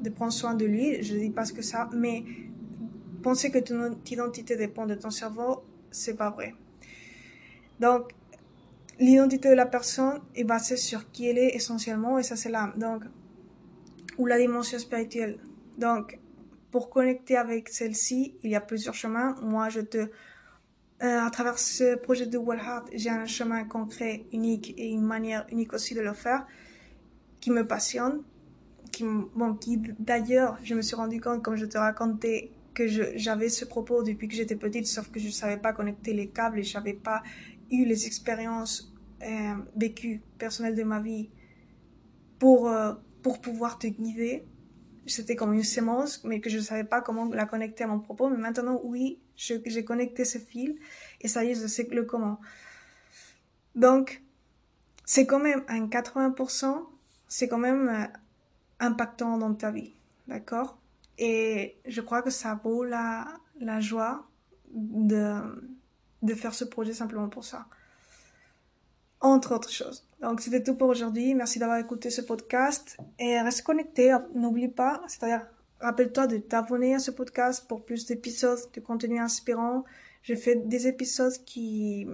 de 0.00 0.10
prendre 0.10 0.32
soin 0.32 0.54
de 0.54 0.64
lui. 0.64 1.02
Je 1.02 1.14
ne 1.14 1.20
dis 1.20 1.30
pas 1.30 1.44
que 1.44 1.62
ça, 1.62 1.88
mais 1.92 2.24
penser 3.22 3.50
que 3.50 3.58
ton 3.58 3.98
identité 4.10 4.56
dépend 4.56 4.86
de 4.86 4.94
ton 4.94 5.10
cerveau, 5.10 5.64
c'est 5.90 6.16
pas 6.16 6.30
vrai. 6.30 6.54
Donc, 7.80 8.12
l'identité 8.98 9.50
de 9.50 9.54
la 9.54 9.66
personne 9.66 10.20
est 10.34 10.44
basée 10.44 10.76
sur 10.76 11.10
qui 11.10 11.28
elle 11.28 11.38
est 11.38 11.54
essentiellement, 11.54 12.18
et 12.18 12.22
ça 12.22 12.36
c'est 12.36 12.50
l'âme. 12.50 12.74
Donc, 12.76 13.02
ou 14.18 14.26
la 14.26 14.38
dimension 14.38 14.78
spirituelle. 14.78 15.38
Donc, 15.76 16.18
pour 16.70 16.90
connecter 16.90 17.36
avec 17.36 17.68
celle-ci, 17.68 18.34
il 18.42 18.50
y 18.50 18.54
a 18.54 18.60
plusieurs 18.60 18.94
chemins. 18.94 19.34
Moi, 19.42 19.68
je 19.68 19.80
te 19.80 20.08
à 21.00 21.30
travers 21.30 21.58
ce 21.58 21.96
projet 21.96 22.26
de 22.26 22.38
Heart, 22.38 22.88
j'ai 22.94 23.10
un 23.10 23.26
chemin 23.26 23.64
concret, 23.64 24.24
unique 24.32 24.74
et 24.78 24.88
une 24.88 25.02
manière 25.02 25.46
unique 25.50 25.72
aussi 25.74 25.94
de 25.94 26.00
le 26.00 26.14
faire 26.14 26.46
qui 27.40 27.50
me 27.50 27.66
passionne. 27.66 28.22
Qui, 28.92 29.04
bon, 29.04 29.58
d'ailleurs, 29.98 30.58
je 30.62 30.74
me 30.74 30.80
suis 30.80 30.96
rendu 30.96 31.20
compte, 31.20 31.42
comme 31.42 31.56
je 31.56 31.66
te 31.66 31.76
racontais, 31.76 32.50
que 32.76 32.86
j'avais 32.88 33.48
ce 33.48 33.64
propos 33.64 34.02
depuis 34.02 34.28
que 34.28 34.34
j'étais 34.34 34.56
petite, 34.56 34.86
sauf 34.86 35.10
que 35.10 35.18
je 35.18 35.26
ne 35.26 35.32
savais 35.32 35.56
pas 35.56 35.72
connecter 35.72 36.12
les 36.12 36.28
câbles 36.28 36.58
et 36.58 36.62
je 36.62 36.76
n'avais 36.76 36.92
pas 36.92 37.22
eu 37.70 37.84
les 37.84 38.06
expériences 38.06 38.92
euh, 39.22 39.54
vécues 39.74 40.22
personnelles 40.38 40.74
de 40.74 40.82
ma 40.82 41.00
vie 41.00 41.30
pour, 42.38 42.68
euh, 42.68 42.92
pour 43.22 43.40
pouvoir 43.40 43.78
te 43.78 43.86
guider. 43.86 44.44
C'était 45.06 45.36
comme 45.36 45.54
une 45.54 45.62
sémence, 45.62 46.22
mais 46.24 46.40
que 46.40 46.50
je 46.50 46.58
ne 46.58 46.62
savais 46.62 46.84
pas 46.84 47.00
comment 47.00 47.26
la 47.32 47.46
connecter 47.46 47.84
à 47.84 47.86
mon 47.86 48.00
propos. 48.00 48.28
Mais 48.28 48.36
maintenant, 48.36 48.80
oui, 48.84 49.20
j'ai 49.36 49.84
connecté 49.84 50.24
ce 50.24 50.38
fil 50.38 50.78
et 51.20 51.28
ça 51.28 51.44
y 51.44 51.50
est, 51.50 51.54
je 51.54 51.66
sais 51.66 51.86
le 51.90 52.04
comment. 52.04 52.40
Donc, 53.74 54.22
c'est 55.04 55.26
quand 55.26 55.38
même 55.38 55.62
un 55.68 55.86
80%, 55.86 56.84
c'est 57.28 57.48
quand 57.48 57.58
même 57.58 58.08
impactant 58.80 59.38
dans 59.38 59.54
ta 59.54 59.70
vie. 59.70 59.94
D'accord? 60.26 60.78
Et 61.18 61.76
je 61.86 62.00
crois 62.00 62.22
que 62.22 62.30
ça 62.30 62.60
vaut 62.62 62.84
la, 62.84 63.26
la 63.60 63.80
joie 63.80 64.26
de, 64.72 65.40
de 66.22 66.34
faire 66.34 66.54
ce 66.54 66.64
projet 66.64 66.92
simplement 66.92 67.28
pour 67.28 67.44
ça. 67.44 67.66
Entre 69.20 69.54
autres 69.54 69.70
choses. 69.70 70.06
Donc, 70.20 70.40
c'était 70.40 70.62
tout 70.62 70.74
pour 70.74 70.88
aujourd'hui. 70.88 71.34
Merci 71.34 71.58
d'avoir 71.58 71.78
écouté 71.78 72.10
ce 72.10 72.20
podcast. 72.20 72.98
Et 73.18 73.40
reste 73.40 73.62
connecté. 73.62 74.14
N'oublie 74.34 74.68
pas, 74.68 75.02
c'est-à-dire, 75.06 75.46
rappelle-toi 75.80 76.26
de 76.26 76.38
t'abonner 76.38 76.94
à 76.94 76.98
ce 76.98 77.10
podcast 77.10 77.66
pour 77.68 77.84
plus 77.84 78.06
d'épisodes 78.06 78.58
de 78.74 78.80
contenu 78.80 79.18
inspirant. 79.18 79.84
Je 80.22 80.34
fais 80.34 80.56
des 80.56 80.86
épisodes 80.86 81.34
qui, 81.44 82.06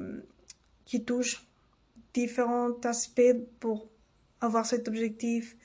qui 0.85 1.05
touchent 1.05 1.47
différents 2.15 2.73
aspects 2.85 3.37
pour 3.61 3.89
avoir 4.41 4.67
cet 4.67 4.89
objectif 4.89 5.57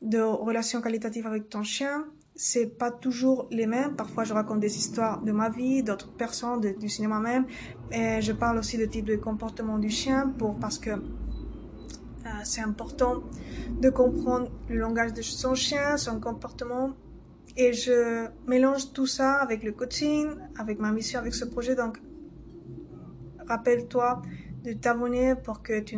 de 0.00 0.20
relation 0.20 0.80
qualitative 0.80 1.26
avec 1.26 1.48
ton 1.48 1.62
chien. 1.62 2.06
C'est 2.36 2.66
pas 2.66 2.90
toujours 2.90 3.46
les 3.50 3.66
mêmes. 3.66 3.94
Parfois, 3.94 4.24
je 4.24 4.34
raconte 4.34 4.60
des 4.60 4.76
histoires 4.76 5.22
de 5.22 5.30
ma 5.30 5.50
vie, 5.50 5.82
d'autres 5.82 6.12
personnes, 6.12 6.60
du 6.60 6.88
cinéma 6.88 7.20
même. 7.20 7.46
Et 7.92 8.20
je 8.20 8.32
parle 8.32 8.58
aussi 8.58 8.76
de 8.76 8.86
type 8.86 9.04
de 9.04 9.16
comportement 9.16 9.78
du 9.78 9.90
chien 9.90 10.34
pour, 10.38 10.58
parce 10.58 10.78
que 10.78 10.90
euh, 10.90 12.30
c'est 12.42 12.62
important 12.62 13.22
de 13.80 13.90
comprendre 13.90 14.50
le 14.68 14.78
langage 14.78 15.12
de 15.12 15.22
son 15.22 15.54
chien, 15.54 15.96
son 15.96 16.18
comportement. 16.20 16.94
Et 17.56 17.72
je 17.72 18.26
mélange 18.46 18.92
tout 18.92 19.06
ça 19.06 19.34
avec 19.34 19.62
le 19.62 19.72
coaching, 19.72 20.28
avec 20.58 20.78
ma 20.78 20.90
mission, 20.90 21.20
avec 21.20 21.34
ce 21.34 21.44
projet. 21.44 21.76
Donc, 21.76 21.98
rappelle-toi 23.46 24.22
de 24.64 24.72
t'abonner 24.72 25.34
pour 25.36 25.62
que 25.62 25.80
tu, 25.80 25.96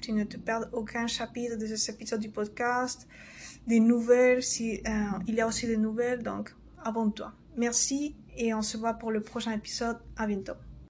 tu 0.00 0.12
ne 0.12 0.24
te 0.24 0.36
perdes 0.36 0.68
aucun 0.72 1.06
chapitre 1.06 1.56
de 1.56 1.66
cet 1.66 1.96
épisode 1.96 2.20
du 2.20 2.28
podcast, 2.28 3.08
des 3.66 3.80
nouvelles, 3.80 4.42
si, 4.42 4.80
euh, 4.86 4.90
il 5.26 5.34
y 5.34 5.40
a 5.40 5.46
aussi 5.46 5.66
des 5.66 5.76
nouvelles, 5.76 6.22
donc 6.22 6.54
abonne-toi. 6.84 7.32
Merci 7.56 8.14
et 8.36 8.54
on 8.54 8.62
se 8.62 8.76
voit 8.76 8.94
pour 8.94 9.10
le 9.10 9.20
prochain 9.20 9.52
épisode. 9.52 9.98
À 10.16 10.26
bientôt. 10.26 10.52